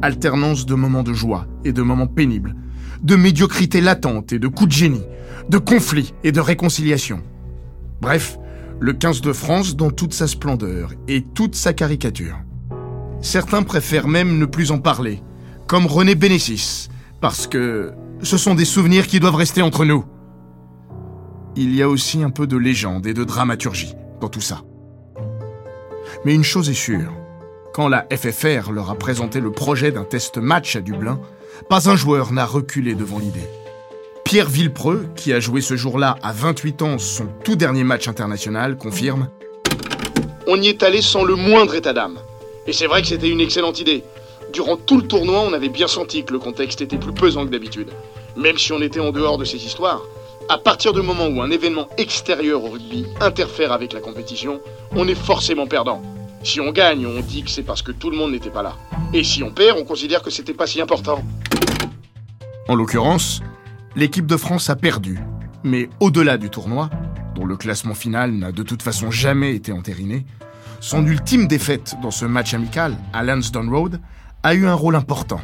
Alternance 0.00 0.64
de 0.64 0.76
moments 0.76 1.02
de 1.02 1.12
joie 1.12 1.48
et 1.64 1.72
de 1.72 1.82
moments 1.82 2.06
pénibles, 2.06 2.54
de 3.02 3.16
médiocrité 3.16 3.80
latente 3.80 4.32
et 4.32 4.38
de 4.38 4.46
coups 4.46 4.68
de 4.68 4.76
génie, 4.76 5.04
de 5.50 5.58
conflits 5.58 6.14
et 6.22 6.30
de 6.30 6.38
réconciliation. 6.38 7.20
Bref, 8.00 8.38
le 8.78 8.92
15 8.92 9.22
de 9.22 9.32
France 9.32 9.74
dans 9.74 9.90
toute 9.90 10.14
sa 10.14 10.28
splendeur 10.28 10.92
et 11.08 11.22
toute 11.22 11.56
sa 11.56 11.72
caricature. 11.72 12.38
Certains 13.20 13.64
préfèrent 13.64 14.06
même 14.06 14.38
ne 14.38 14.46
plus 14.46 14.70
en 14.70 14.78
parler, 14.78 15.20
comme 15.66 15.86
René 15.86 16.14
Bénécis, 16.14 16.88
parce 17.20 17.48
que 17.48 17.92
ce 18.22 18.36
sont 18.36 18.54
des 18.54 18.64
souvenirs 18.64 19.08
qui 19.08 19.18
doivent 19.18 19.34
rester 19.34 19.62
entre 19.62 19.84
nous. 19.84 20.04
Il 21.56 21.74
y 21.74 21.82
a 21.82 21.88
aussi 21.88 22.22
un 22.22 22.30
peu 22.30 22.46
de 22.46 22.56
légende 22.56 23.08
et 23.08 23.14
de 23.14 23.24
dramaturgie 23.24 23.94
dans 24.20 24.28
tout 24.28 24.40
ça. 24.40 24.62
Mais 26.24 26.34
une 26.34 26.44
chose 26.44 26.68
est 26.70 26.74
sûre, 26.74 27.12
quand 27.72 27.88
la 27.88 28.06
FFR 28.10 28.72
leur 28.72 28.90
a 28.90 28.94
présenté 28.94 29.40
le 29.40 29.52
projet 29.52 29.92
d'un 29.92 30.04
test 30.04 30.38
match 30.38 30.76
à 30.76 30.80
Dublin, 30.80 31.20
pas 31.68 31.90
un 31.90 31.96
joueur 31.96 32.32
n'a 32.32 32.46
reculé 32.46 32.94
devant 32.94 33.18
l'idée. 33.18 33.48
Pierre 34.24 34.48
Villepreux, 34.48 35.06
qui 35.14 35.32
a 35.32 35.40
joué 35.40 35.60
ce 35.60 35.76
jour-là 35.76 36.16
à 36.22 36.32
28 36.32 36.82
ans 36.82 36.98
son 36.98 37.26
tout 37.44 37.54
dernier 37.54 37.84
match 37.84 38.08
international, 38.08 38.76
confirme 38.76 39.28
On 40.46 40.60
y 40.60 40.68
est 40.68 40.82
allé 40.82 41.00
sans 41.00 41.22
le 41.22 41.36
moindre 41.36 41.74
état 41.74 41.92
d'âme. 41.92 42.18
Et 42.66 42.72
c'est 42.72 42.86
vrai 42.86 43.02
que 43.02 43.08
c'était 43.08 43.28
une 43.28 43.40
excellente 43.40 43.80
idée. 43.80 44.02
Durant 44.52 44.76
tout 44.76 44.96
le 44.96 45.06
tournoi, 45.06 45.40
on 45.40 45.52
avait 45.52 45.68
bien 45.68 45.86
senti 45.86 46.24
que 46.24 46.32
le 46.32 46.38
contexte 46.38 46.80
était 46.80 46.96
plus 46.96 47.12
pesant 47.12 47.44
que 47.44 47.50
d'habitude. 47.50 47.90
Même 48.36 48.58
si 48.58 48.72
on 48.72 48.80
était 48.80 49.00
en 49.00 49.12
dehors 49.12 49.38
de 49.38 49.44
ces 49.44 49.64
histoires, 49.64 50.02
à 50.48 50.58
partir 50.58 50.92
du 50.92 51.02
moment 51.02 51.26
où 51.26 51.42
un 51.42 51.50
événement 51.50 51.88
extérieur 51.98 52.62
au 52.64 52.70
rugby 52.70 53.04
interfère 53.20 53.72
avec 53.72 53.92
la 53.92 54.00
compétition, 54.00 54.60
on 54.92 55.08
est 55.08 55.14
forcément 55.14 55.66
perdant. 55.66 56.02
Si 56.44 56.60
on 56.60 56.70
gagne, 56.70 57.06
on 57.06 57.20
dit 57.20 57.42
que 57.42 57.50
c'est 57.50 57.64
parce 57.64 57.82
que 57.82 57.90
tout 57.90 58.10
le 58.10 58.16
monde 58.16 58.30
n'était 58.30 58.50
pas 58.50 58.62
là. 58.62 58.76
Et 59.12 59.24
si 59.24 59.42
on 59.42 59.50
perd, 59.50 59.78
on 59.78 59.84
considère 59.84 60.22
que 60.22 60.30
c'était 60.30 60.54
pas 60.54 60.66
si 60.66 60.80
important. 60.80 61.24
En 62.68 62.74
l'occurrence, 62.74 63.40
l'équipe 63.96 64.26
de 64.26 64.36
France 64.36 64.70
a 64.70 64.76
perdu. 64.76 65.18
Mais 65.64 65.88
au-delà 65.98 66.38
du 66.38 66.48
tournoi, 66.48 66.90
dont 67.34 67.44
le 67.44 67.56
classement 67.56 67.94
final 67.94 68.32
n'a 68.32 68.52
de 68.52 68.62
toute 68.62 68.82
façon 68.82 69.10
jamais 69.10 69.54
été 69.54 69.72
entériné, 69.72 70.24
son 70.80 71.04
ultime 71.06 71.48
défaite 71.48 71.96
dans 72.02 72.12
ce 72.12 72.24
match 72.24 72.54
amical 72.54 72.96
à 73.12 73.24
Lansdowne 73.24 73.70
Road 73.70 74.00
a 74.42 74.54
eu 74.54 74.66
un 74.66 74.74
rôle 74.74 74.94
important, 74.94 75.40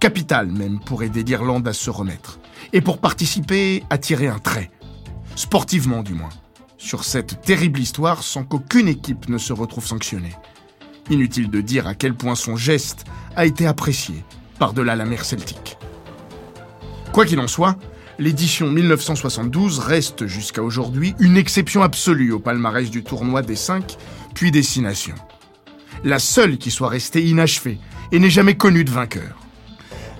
capital 0.00 0.48
même 0.48 0.80
pour 0.80 1.02
aider 1.02 1.22
l'Irlande 1.22 1.66
à 1.66 1.72
se 1.72 1.88
remettre, 1.88 2.38
et 2.72 2.80
pour 2.80 2.98
participer 2.98 3.82
à 3.90 3.98
tirer 3.98 4.28
un 4.28 4.38
trait, 4.38 4.70
sportivement 5.34 6.02
du 6.02 6.14
moins, 6.14 6.30
sur 6.78 7.04
cette 7.04 7.40
terrible 7.42 7.80
histoire 7.80 8.22
sans 8.22 8.44
qu'aucune 8.44 8.88
équipe 8.88 9.28
ne 9.28 9.38
se 9.38 9.52
retrouve 9.52 9.86
sanctionnée. 9.86 10.34
Inutile 11.10 11.50
de 11.50 11.60
dire 11.60 11.86
à 11.86 11.94
quel 11.94 12.14
point 12.14 12.34
son 12.34 12.56
geste 12.56 13.04
a 13.36 13.46
été 13.46 13.66
apprécié 13.66 14.24
par-delà 14.58 14.96
la 14.96 15.04
mer 15.04 15.24
Celtique. 15.24 15.76
Quoi 17.12 17.24
qu'il 17.24 17.40
en 17.40 17.48
soit, 17.48 17.76
l'édition 18.18 18.70
1972 18.70 19.78
reste 19.78 20.26
jusqu'à 20.26 20.62
aujourd'hui 20.62 21.14
une 21.18 21.36
exception 21.36 21.82
absolue 21.82 22.32
au 22.32 22.38
palmarès 22.38 22.90
du 22.90 23.02
tournoi 23.02 23.42
des 23.42 23.56
5 23.56 23.96
puis 24.34 24.50
des 24.50 24.62
6 24.62 24.82
nations. 24.82 25.14
La 26.04 26.18
seule 26.18 26.58
qui 26.58 26.70
soit 26.70 26.88
restée 26.88 27.24
inachevée 27.24 27.78
et 28.12 28.18
n'ait 28.18 28.30
jamais 28.30 28.56
connu 28.56 28.84
de 28.84 28.90
vainqueur. 28.90 29.45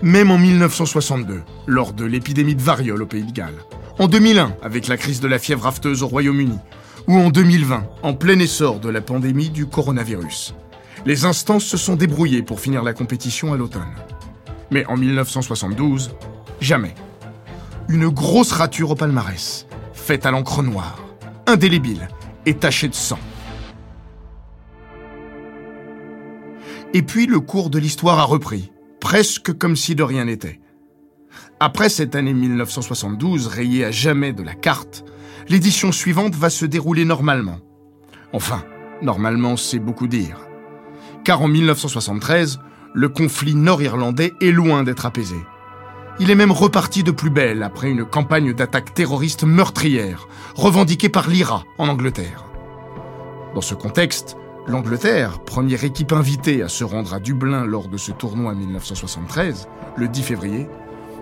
Même 0.03 0.31
en 0.31 0.37
1962, 0.37 1.43
lors 1.67 1.95
de 1.95 2.05
l'épidémie 2.05 2.55
de 2.55 2.61
variole 2.61 3.03
au 3.03 3.07
Pays 3.07 3.25
de 3.25 3.33
Galles, 3.33 3.65
en 3.99 4.09
2001 4.09 4.55
avec 4.63 4.89
la 4.89 4.99
crise 4.99 5.21
de 5.21 5.29
la 5.29 5.39
fièvre 5.39 5.67
afteuse 5.67 6.03
au 6.03 6.07
Royaume-Uni, 6.07 6.59
ou 7.07 7.17
en 7.17 7.31
2020 7.31 7.85
en 8.03 8.13
plein 8.13 8.39
essor 8.39 8.79
de 8.79 8.91
la 8.91 9.01
pandémie 9.01 9.49
du 9.49 9.65
coronavirus. 9.67 10.55
Les 11.07 11.25
instances 11.25 11.65
se 11.65 11.79
sont 11.79 11.97
débrouillées 11.97 12.43
pour 12.43 12.61
finir 12.61 12.83
la 12.83 12.93
compétition 12.93 13.55
à 13.55 13.57
l'automne. 13.57 13.95
Mais 14.71 14.85
en 14.87 14.99
1972, 14.99 16.11
jamais. 16.61 16.95
Une 17.89 18.09
grosse 18.09 18.53
rature 18.53 18.91
au 18.91 18.97
palmarès, 18.97 19.67
faite 19.95 20.27
à 20.27 20.31
l'encre 20.31 20.63
noire, 20.63 20.99
indélébile 21.47 22.09
et 22.45 22.55
tachée 22.55 22.89
de 22.89 22.95
sang. 22.95 23.19
Et 26.93 27.03
puis 27.03 27.27
le 27.27 27.41
cours 27.41 27.71
de 27.71 27.79
l'histoire 27.79 28.19
a 28.19 28.25
repris, 28.25 28.71
presque 29.07 29.57
comme 29.57 29.77
si 29.77 29.95
de 29.95 30.03
rien 30.03 30.25
n'était. 30.25 30.59
Après 31.61 31.89
cette 31.89 32.17
année 32.17 32.35
1972 32.35 33.47
rayée 33.47 33.85
à 33.85 33.93
jamais 33.93 34.33
de 34.33 34.43
la 34.43 34.55
carte, 34.55 35.05
l'édition 35.49 35.93
suivante 35.93 36.35
va 36.35 36.51
se 36.51 36.67
dérouler 36.67 37.05
normalement. 37.05 37.61
Enfin, 38.33 38.65
normalement 39.03 39.57
c'est 39.57 39.79
beaucoup 39.79 40.09
dire. 40.09 40.41
Car 41.23 41.41
en 41.41 41.47
1973, 41.47 42.59
le 42.95 43.09
conflit 43.09 43.55
nord-irlandais 43.55 44.33
est 44.41 44.51
loin 44.51 44.83
d'être 44.83 45.07
apaisé. 45.07 45.37
Il 46.19 46.29
est 46.29 46.35
même 46.35 46.51
reparti 46.51 47.05
de 47.05 47.13
plus 47.13 47.31
belle 47.31 47.63
après 47.63 47.89
une 47.89 48.05
campagne 48.05 48.55
d'attaques 48.55 48.93
terroristes 48.93 49.45
meurtrières, 49.45 50.27
revendiquée 50.57 51.11
par 51.11 51.29
l'IRA 51.29 51.63
en 51.79 51.87
Angleterre. 51.87 52.45
Dans 53.55 53.61
ce 53.61 53.77
contexte, 53.77 54.37
l'Angleterre, 54.69 55.39
première 55.41 55.85
équipe 55.85 56.13
invitée 56.13 56.63
à 56.63 56.69
se 56.69 56.83
rendre 56.83 57.15
à 57.15 57.21
Dublin 57.21 57.65
lors 57.65 57.89
de 57.89 57.97
ce 57.97 58.11
tournoi 58.11 58.55
1973, 58.55 59.69
le 59.97 60.09
10 60.09 60.23
février, 60.23 60.69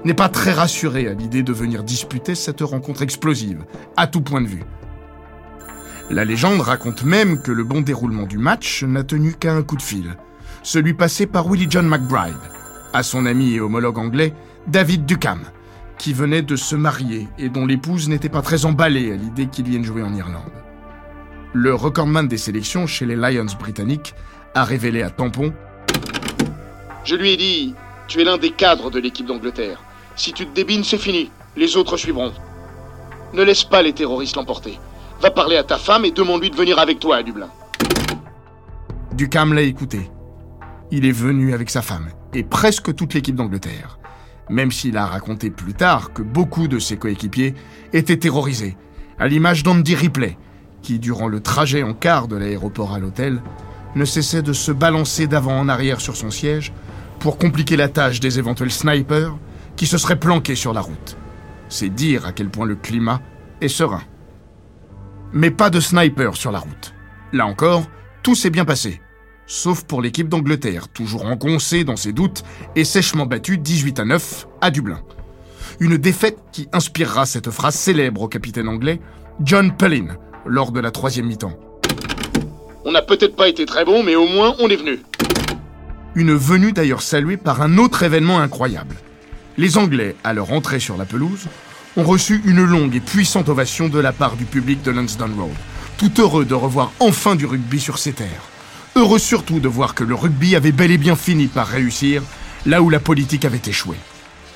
n'est 0.05 0.15
pas 0.15 0.29
très 0.29 0.53
rassurée 0.53 1.09
à 1.09 1.15
l'idée 1.15 1.43
de 1.43 1.53
venir 1.53 1.83
disputer 1.83 2.35
cette 2.35 2.63
rencontre 2.63 3.03
explosive, 3.03 3.65
à 3.97 4.07
tout 4.07 4.23
point 4.23 4.41
de 4.41 4.49
vue. 4.49 4.65
La 6.11 6.25
légende 6.25 6.61
raconte 6.61 7.05
même 7.05 7.41
que 7.41 7.53
le 7.53 7.65
bon 7.65 7.81
déroulement 7.81 8.27
du 8.27 8.39
match 8.39 8.83
n'a 8.83 9.05
tenu 9.05 9.35
qu'à 9.35 9.55
un 9.55 9.63
coup 9.63 9.77
de 9.77 9.83
fil, 9.83 10.17
celui 10.63 10.95
passé 10.95 11.27
par 11.27 11.47
Willie 11.47 11.67
John 11.69 11.87
McBride, 11.87 12.35
à 12.93 13.03
son 13.03 13.27
ami 13.27 13.55
et 13.55 13.61
homologue 13.61 13.99
anglais 13.99 14.35
David 14.67 15.05
Ducam, 15.05 15.41
qui 15.99 16.13
venait 16.13 16.43
de 16.43 16.57
se 16.57 16.77
marier 16.77 17.29
et 17.39 17.49
dont 17.49 17.67
l'épouse 17.67 18.09
n'était 18.09 18.29
pas 18.29 18.43
très 18.43 18.65
emballée 18.65 19.13
à 19.13 19.17
l'idée 19.17 19.47
qu'il 19.47 19.67
vienne 19.67 19.85
jouer 19.85 20.03
en 20.03 20.15
Irlande. 20.15 20.64
Le 21.57 21.73
recordman 21.73 22.27
des 22.27 22.37
sélections 22.37 22.89
chez 22.89 23.07
les 23.07 23.15
Lions 23.15 23.47
britanniques 23.61 24.15
a 24.55 24.65
révélé 24.65 25.03
à 25.03 25.11
Tampon 25.11 25.55
Je 27.05 27.15
lui 27.15 27.31
ai 27.31 27.37
dit 27.37 27.75
Tu 28.09 28.21
es 28.21 28.25
l'un 28.25 28.39
des 28.39 28.51
cadres 28.51 28.91
de 28.91 28.99
l'équipe 28.99 29.25
d'Angleterre. 29.25 29.81
Si 30.17 30.33
tu 30.33 30.47
te 30.47 30.53
débines, 30.53 30.83
c'est 30.83 30.99
fini. 30.99 31.31
Les 31.57 31.77
autres 31.77 31.97
suivront. 31.97 32.33
Ne 33.33 33.45
laisse 33.45 33.63
pas 33.63 33.83
les 33.83 33.93
terroristes 33.93 34.35
l'emporter. 34.35 34.81
Va 35.21 35.31
parler 35.31 35.57
à 35.57 35.63
ta 35.63 35.79
femme 35.79 36.05
et 36.05 36.11
demande-lui 36.11 36.51
de 36.51 36.57
venir 36.57 36.81
avec 36.81 36.99
toi 36.99 37.19
à 37.19 37.23
Dublin. 37.23 37.49
Ducam 39.13 39.55
l'a 39.55 39.63
écouté. 39.63 40.11
Il 40.91 41.07
est 41.07 41.13
venu 41.13 41.55
avec 41.55 41.71
sa 41.71 41.83
femme 41.83 42.09
et 42.33 42.43
presque 42.43 42.95
toute 42.97 43.15
l'équipe 43.15 43.37
d'Angleterre 43.37 43.99
même 44.51 44.73
s'il 44.73 44.97
a 44.97 45.07
raconté 45.07 45.51
plus 45.51 45.75
tard 45.75 46.13
que 46.13 46.23
beaucoup 46.23 46.69
de 46.69 46.79
ses 46.79 46.99
coéquipiers 46.99 47.55
étaient 47.93 48.19
terrorisés, 48.19 48.77
à 49.19 49.27
l'image 49.27 49.63
d'Andy 49.63 49.95
Ripley, 49.95 50.37
qui, 50.85 51.01
durant 51.01 51.27
le 51.27 51.41
trajet 51.41 51.83
en 51.83 51.95
car 51.95 52.29
de 52.29 52.37
l'aéroport 52.37 52.93
à 52.93 53.01
l'hôtel, 53.01 53.43
ne 53.97 54.05
cessait 54.05 54.43
de 54.43 54.53
se 54.53 54.71
balancer 54.71 55.27
d'avant 55.27 55.59
en 55.59 55.69
arrière 55.69 56.01
sur 56.01 56.15
son 56.15 56.31
siège 56.31 56.73
pour 57.19 57.39
compliquer 57.39 57.77
la 57.77 57.89
tâche 57.89 58.21
des 58.21 58.39
éventuels 58.39 58.71
snipers 58.71 59.35
qui 59.77 59.87
se 59.87 59.99
seraient 59.99 60.21
planqués 60.21 60.55
sur 60.55 60.73
la 60.73 60.83
route. 60.83 61.17
C'est 61.69 61.89
dire 61.89 62.27
à 62.27 62.33
quel 62.33 62.51
point 62.51 62.67
le 62.67 62.77
climat 62.77 63.21
est 63.61 63.69
serein. 63.69 64.03
Mais 65.33 65.51
pas 65.51 65.71
de 65.71 65.81
snipers 65.81 66.37
sur 66.37 66.53
la 66.53 66.59
route. 66.59 66.95
Là 67.33 67.47
encore, 67.47 67.85
tout 68.23 68.35
s'est 68.35 68.51
bien 68.51 68.65
passé. 68.65 69.01
sauf 69.47 69.85
pour 69.85 70.01
l'équipe 70.01 70.29
d'Angleterre, 70.29 70.89
toujours 70.89 71.27
engoncée 71.27 71.85
dans 71.85 71.97
ses 71.97 72.13
doutes 72.13 72.45
et 72.77 72.85
sèchement 72.85 73.27
battue 73.27 73.59
18 73.59 74.01
à 74.01 74.05
9 74.05 74.47
à 74.61 74.71
Dublin. 74.71 75.01
Une 75.81 75.97
défaite 75.97 76.39
qui 76.53 76.69
inspirera 76.73 77.27
cette 77.27 77.51
phrase 77.51 77.75
célèbre 77.75 78.23
au 78.23 78.29
capitaine 78.29 78.69
anglais 78.69 79.01
John 79.41 79.77
Pellin 79.77 80.17
lors 80.47 80.73
de 80.73 80.81
la 80.81 80.91
troisième 80.91 81.27
mi-temps. 81.27 81.59
On 82.85 82.93
n'a 82.93 83.03
peut-être 83.03 83.37
pas 83.37 83.49
été 83.49 83.65
très 83.67 83.85
bon, 83.85 84.03
mais 84.03 84.15
au 84.15 84.27
moins 84.27 84.55
on 84.59 84.69
est 84.69 84.77
venu. 84.77 85.01
Une 86.15 86.35
venue 86.35 86.73
d'ailleurs 86.73 87.03
saluée 87.03 87.37
par 87.37 87.63
un 87.63 87.79
autre 87.79 88.03
événement 88.03 88.39
incroyable. 88.39 88.97
Les 89.57 89.79
Anglais, 89.79 90.17
à 90.23 90.33
leur 90.33 90.53
entrée 90.53 90.81
sur 90.81 90.97
la 90.97 91.05
pelouse, 91.05 91.47
ont 91.97 92.03
reçu 92.03 92.43
une 92.45 92.65
longue 92.65 92.95
et 92.95 93.01
puissante 93.01 93.49
ovation 93.49 93.89
de 93.89 93.99
la 93.99 94.13
part 94.13 94.37
du 94.37 94.45
public 94.45 94.83
de 94.83 94.91
Lansdowne 94.91 95.35
Road, 95.39 95.51
tout 95.97 96.13
heureux 96.21 96.45
de 96.45 96.55
revoir 96.55 96.93
enfin 97.01 97.37
du 97.37 97.47
rugby 97.47 97.81
sur 97.81 97.99
ces 97.99 98.13
terres. 98.13 98.49
Heureux 98.97 99.19
surtout 99.19 99.61
de 99.61 99.69
voir 99.69 99.95
que 99.95 100.05
le 100.05 100.15
rugby 100.15 100.55
avait 100.57 100.73
bel 100.73 100.91
et 100.91 100.99
bien 100.99 101.17
fini 101.17 101.47
par 101.47 101.67
réussir 101.67 102.23
là 102.67 102.83
où 102.83 102.91
la 102.91 103.01
politique 103.01 103.45
avait 103.45 103.61
échoué, 103.67 103.97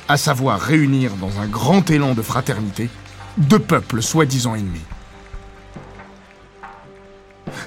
à 0.09 0.16
savoir 0.16 0.61
réunir 0.61 1.12
dans 1.20 1.40
un 1.40 1.46
grand 1.46 1.90
élan 1.90 2.14
de 2.14 2.22
fraternité 2.22 2.88
deux 3.37 3.59
peuples 3.59 4.03
soi-disant 4.03 4.55
ennemis. 4.55 4.81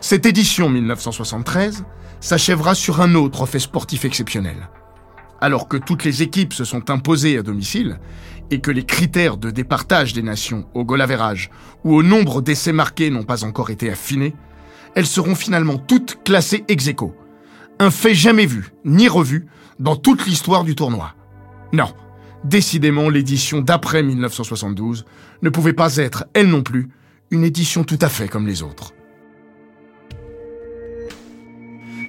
Cette 0.02 0.26
édition 0.26 0.70
1973 0.70 1.86
s'achèvera 2.20 2.76
sur 2.76 3.02
un 3.02 3.16
autre 3.16 3.46
fait 3.46 3.60
sportif 3.60 4.06
exceptionnel. 4.06 4.70
Alors 5.40 5.68
que 5.68 5.78
toutes 5.78 6.04
les 6.04 6.22
équipes 6.22 6.54
se 6.54 6.64
sont 6.64 6.90
imposées 6.90 7.38
à 7.38 7.44
domicile 7.44 8.00
et 8.52 8.60
que 8.60 8.70
les 8.70 8.86
critères 8.86 9.38
de 9.38 9.50
départage 9.50 10.14
des 10.14 10.22
nations 10.22 10.68
au 10.74 10.84
goal 10.84 11.04
ou 11.84 11.96
au 11.96 12.04
nombre 12.04 12.42
d'essais 12.42 12.74
marqués 12.74 13.10
n'ont 13.10 13.24
pas 13.24 13.44
encore 13.44 13.72
été 13.72 13.90
affinés, 13.90 14.36
elles 14.96 15.08
seront 15.08 15.36
finalement 15.36 15.78
toutes 15.78 16.24
classées 16.24 16.64
ex 16.68 16.88
aequo. 16.88 17.16
Un 17.80 17.90
fait 17.90 18.14
jamais 18.14 18.46
vu, 18.46 18.70
ni 18.86 19.08
revu, 19.08 19.48
dans 19.80 19.96
toute 19.96 20.28
l'histoire 20.28 20.64
du 20.64 20.76
tournoi. 20.76 21.16
Non, 21.74 21.92
décidément 22.44 23.10
l'édition 23.10 23.62
d'après 23.62 24.04
1972 24.04 25.06
ne 25.42 25.50
pouvait 25.50 25.74
pas 25.74 25.96
être, 25.96 26.26
elle 26.34 26.50
non 26.50 26.62
plus, 26.62 26.90
une 27.32 27.44
édition 27.44 27.84
tout 27.84 28.00
à 28.02 28.10
fait 28.10 28.28
comme 28.28 28.46
les 28.46 28.62
autres. 28.62 28.94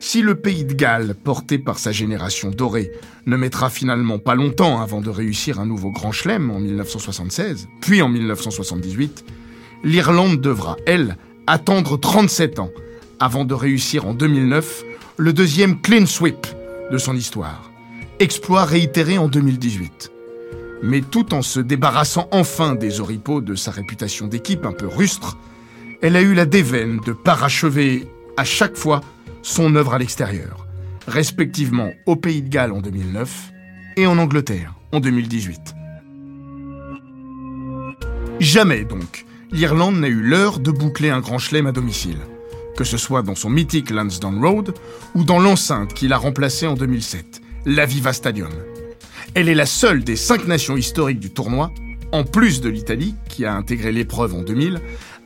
Si 0.05 0.21
le 0.21 0.35
pays 0.35 0.65
de 0.65 0.75
Galles, 0.75 1.15
porté 1.15 1.59
par 1.59 1.79
sa 1.79 1.93
génération 1.93 2.51
dorée, 2.51 2.91
ne 3.27 3.37
mettra 3.37 3.71
finalement 3.71 4.19
pas 4.19 4.35
longtemps 4.35 4.83
avant 4.83 5.01
de 5.01 5.09
réussir 5.09 5.61
un 5.61 5.65
nouveau 5.65 5.93
grand 5.93 6.11
chelem 6.11 6.51
en 6.51 6.59
1976, 6.59 7.69
puis 7.81 8.03
en 8.03 8.09
1978, 8.09 9.25
l'Irlande 9.85 10.41
devra, 10.41 10.77
elle, 10.87 11.17
attendre 11.47 11.97
37 11.97 12.59
ans 12.59 12.71
avant 13.21 13.45
de 13.45 13.55
réussir 13.55 14.05
en 14.05 14.12
2009 14.12 14.83
le 15.19 15.33
deuxième 15.33 15.81
clean 15.81 16.05
sweep 16.07 16.49
de 16.91 16.99
son 16.99 17.15
histoire. 17.15 17.71
Exploit 18.19 18.65
réitéré 18.65 19.19
en 19.19 19.29
2018. 19.29 20.11
Mais 20.83 21.01
tout 21.01 21.33
en 21.33 21.43
se 21.43 21.61
débarrassant 21.61 22.27
enfin 22.33 22.75
des 22.75 22.99
oripeaux 22.99 23.41
de 23.41 23.55
sa 23.55 23.71
réputation 23.71 24.27
d'équipe 24.27 24.67
un 24.67 24.73
peu 24.73 24.88
rustre, 24.88 25.38
elle 26.03 26.17
a 26.17 26.23
eu 26.23 26.35
la 26.35 26.45
déveine 26.45 26.99
de 27.07 27.12
parachever 27.12 28.09
à 28.37 28.43
chaque 28.43 28.77
fois 28.77 29.01
son 29.43 29.75
œuvre 29.75 29.95
à 29.95 29.99
l'extérieur, 29.99 30.67
respectivement 31.07 31.91
au 32.07 32.17
Pays 32.17 32.43
de 32.43 32.49
Galles 32.49 32.73
en 32.73 32.81
2009 32.81 33.53
et 33.97 34.07
en 34.07 34.19
Angleterre 34.19 34.75
en 34.93 35.01
2018. 35.01 35.59
Jamais 38.39 38.85
donc, 38.85 39.27
l'Irlande 39.51 39.97
n'a 39.97 40.09
eu 40.09 40.23
l'heure 40.23 40.59
de 40.59 40.71
boucler 40.71 41.11
un 41.11 41.21
grand 41.21 41.39
chelem 41.39 41.67
à 41.67 41.73
domicile, 41.73 42.19
que 42.77 42.85
ce 42.85 42.97
soit 42.97 43.23
dans 43.23 43.35
son 43.35 43.51
mythique 43.51 43.91
Lansdowne 43.91 44.45
Road 44.45 44.75
ou 45.15 45.25
dans 45.25 45.39
l'enceinte 45.39 45.93
qu'il 45.93 46.13
a 46.13 46.19
remplacée 46.19 46.67
en 46.67 46.75
2007, 46.75 47.41
l'Aviva 47.67 48.13
Stadium. 48.13 48.53
Elle 49.35 49.49
est 49.49 49.55
la 49.55 49.67
seule 49.67 50.05
des 50.05 50.17
cinq 50.17 50.47
nations 50.47 50.77
historiques 50.77 51.21
du 51.21 51.31
tournoi, 51.31 51.73
en 52.13 52.25
plus 52.25 52.61
de 52.61 52.69
l'Italie, 52.69 53.15
qui 53.29 53.45
a 53.45 53.55
intégré 53.55 53.93
l'épreuve 53.93 54.35
en 54.35 54.43
2000, 54.43 54.81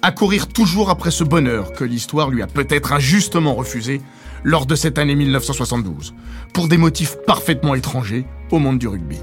à 0.07 0.13
courir 0.13 0.47
toujours 0.47 0.89
après 0.89 1.11
ce 1.11 1.25
bonheur 1.25 1.73
que 1.73 1.83
l'histoire 1.83 2.31
lui 2.31 2.41
a 2.41 2.47
peut-être 2.47 2.93
injustement 2.93 3.57
refusé 3.57 4.01
lors 4.45 4.65
de 4.65 4.77
cette 4.77 4.99
année 4.99 5.17
1972, 5.17 6.15
pour 6.53 6.69
des 6.69 6.77
motifs 6.77 7.17
parfaitement 7.27 7.75
étrangers 7.75 8.25
au 8.53 8.61
monde 8.61 8.79
du 8.79 8.87
rugby. 8.87 9.19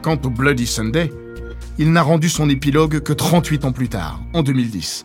Quant 0.00 0.18
au 0.24 0.30
Bloody 0.30 0.66
Sunday, 0.66 1.12
il 1.76 1.92
n'a 1.92 2.00
rendu 2.00 2.30
son 2.30 2.48
épilogue 2.48 3.00
que 3.00 3.12
38 3.12 3.66
ans 3.66 3.72
plus 3.72 3.90
tard, 3.90 4.22
en 4.32 4.42
2010, 4.42 5.04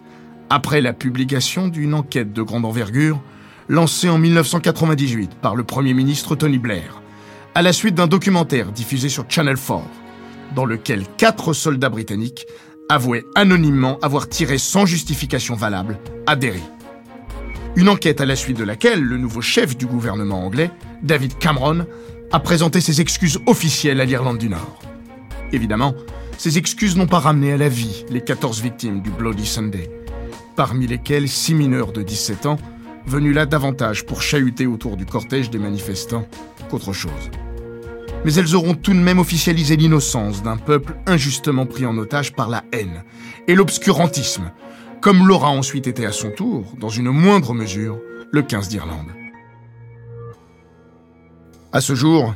après 0.50 0.80
la 0.80 0.94
publication 0.94 1.68
d'une 1.68 1.94
enquête 1.94 2.32
de 2.32 2.42
grande 2.42 2.64
envergure 2.64 3.22
lancée 3.68 4.08
en 4.08 4.18
1998 4.18 5.32
par 5.42 5.58
le 5.58 5.66
Premier 5.66 5.94
ministre 5.94 6.38
Tony 6.38 6.60
Blair, 6.60 7.02
à 7.56 7.62
la 7.62 7.74
suite 7.74 7.96
d'un 7.96 8.08
documentaire 8.08 8.72
diffusé 8.72 9.10
sur 9.10 9.26
Channel 9.28 9.58
4, 9.58 9.82
dans 10.56 10.64
lequel 10.64 11.04
quatre 11.18 11.52
soldats 11.52 11.90
britanniques 11.90 12.46
avouait 12.90 13.26
anonymement 13.36 14.00
avoir 14.02 14.30
tiré 14.30 14.58
sans 14.58 14.86
justification 14.86 15.56
valable 15.56 16.00
à 16.26 16.36
Derry. 16.36 16.64
Une 17.76 17.90
enquête 17.90 18.22
à 18.22 18.26
la 18.26 18.36
suite 18.36 18.58
de 18.58 18.64
laquelle 18.64 19.02
le 19.02 19.18
nouveau 19.18 19.42
chef 19.42 19.78
du 19.78 19.86
gouvernement 19.86 20.46
anglais, 20.46 20.72
David 21.04 21.38
Cameron, 21.38 21.86
a 22.32 22.40
présenté 22.40 22.82
ses 22.82 23.02
excuses 23.02 23.40
officielles 23.46 24.02
à 24.02 24.06
l'Irlande 24.06 24.38
du 24.38 24.50
Nord. 24.50 24.80
Évidemment, 25.52 25.94
ces 26.38 26.58
excuses 26.58 26.98
n'ont 26.98 27.08
pas 27.08 27.20
ramené 27.20 27.54
à 27.54 27.58
la 27.58 27.70
vie 27.70 28.06
les 28.10 28.22
14 28.22 28.62
victimes 28.62 29.02
du 29.02 29.10
Bloody 29.12 29.46
Sunday, 29.46 29.90
parmi 30.56 30.88
lesquelles 30.88 31.30
6 31.30 31.54
mineurs 31.54 31.92
de 31.92 32.02
17 32.02 32.46
ans, 32.48 32.58
venus 33.06 33.36
là 33.36 33.46
davantage 33.46 34.06
pour 34.06 34.22
chahuter 34.22 34.68
autour 34.68 34.98
du 34.98 35.06
cortège 35.06 35.50
des 35.50 35.60
manifestants 35.60 36.28
qu'autre 36.70 36.94
chose 36.94 37.32
mais 38.26 38.34
elles 38.34 38.56
auront 38.56 38.74
tout 38.74 38.94
de 38.94 39.00
même 39.00 39.20
officialisé 39.20 39.76
l'innocence 39.76 40.44
d'un 40.44 40.58
peuple 40.58 40.96
injustement 41.06 41.66
pris 41.66 41.86
en 41.86 41.98
otage 41.98 42.34
par 42.34 42.50
la 42.50 42.64
haine 42.72 43.04
et 43.48 43.56
l'obscurantisme, 43.56 44.52
comme 45.02 45.28
l'aura 45.28 45.50
ensuite 45.50 45.88
été 45.88 46.06
à 46.06 46.12
son 46.12 46.32
tour, 46.32 46.74
dans 46.80 46.90
une 46.90 47.10
moindre 47.10 47.54
mesure, 47.54 48.00
le 48.32 48.42
15 48.42 48.68
d'Irlande. 48.70 49.12
À 51.72 51.82
ce 51.82 51.96
jour, 51.96 52.34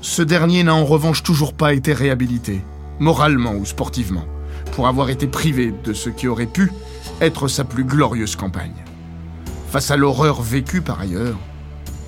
ce 0.00 0.22
dernier 0.22 0.62
n'a 0.62 0.74
en 0.74 0.84
revanche 0.84 1.22
toujours 1.22 1.54
pas 1.54 1.74
été 1.74 1.92
réhabilité, 1.92 2.62
moralement 2.98 3.54
ou 3.54 3.64
sportivement, 3.64 4.24
pour 4.72 4.88
avoir 4.88 5.10
été 5.10 5.26
privé 5.26 5.72
de 5.84 5.92
ce 5.92 6.10
qui 6.10 6.28
aurait 6.28 6.46
pu 6.46 6.72
être 7.20 7.48
sa 7.48 7.64
plus 7.64 7.84
glorieuse 7.84 8.36
campagne. 8.36 8.84
Face 9.68 9.90
à 9.90 9.96
l'horreur 9.96 10.42
vécue 10.42 10.80
par 10.80 11.00
ailleurs, 11.00 11.38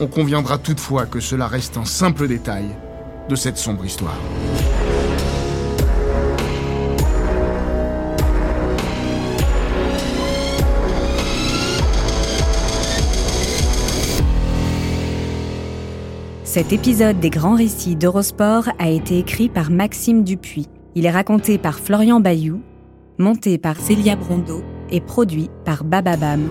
on 0.00 0.06
conviendra 0.06 0.58
toutefois 0.58 1.06
que 1.06 1.20
cela 1.20 1.46
reste 1.46 1.76
un 1.76 1.84
simple 1.84 2.26
détail 2.26 2.64
de 3.28 3.34
cette 3.34 3.58
sombre 3.58 3.84
histoire. 3.84 4.18
Cet 16.52 16.70
épisode 16.74 17.18
des 17.18 17.30
grands 17.30 17.56
récits 17.56 17.96
d'Eurosport 17.96 18.68
a 18.78 18.90
été 18.90 19.18
écrit 19.18 19.48
par 19.48 19.70
Maxime 19.70 20.22
Dupuis. 20.22 20.68
Il 20.94 21.06
est 21.06 21.10
raconté 21.10 21.56
par 21.56 21.78
Florian 21.78 22.20
Bayou, 22.20 22.60
monté 23.16 23.56
par 23.56 23.80
Célia 23.80 24.16
Brondeau 24.16 24.62
et 24.90 25.00
produit 25.00 25.48
par 25.64 25.82
Bababam, 25.82 26.50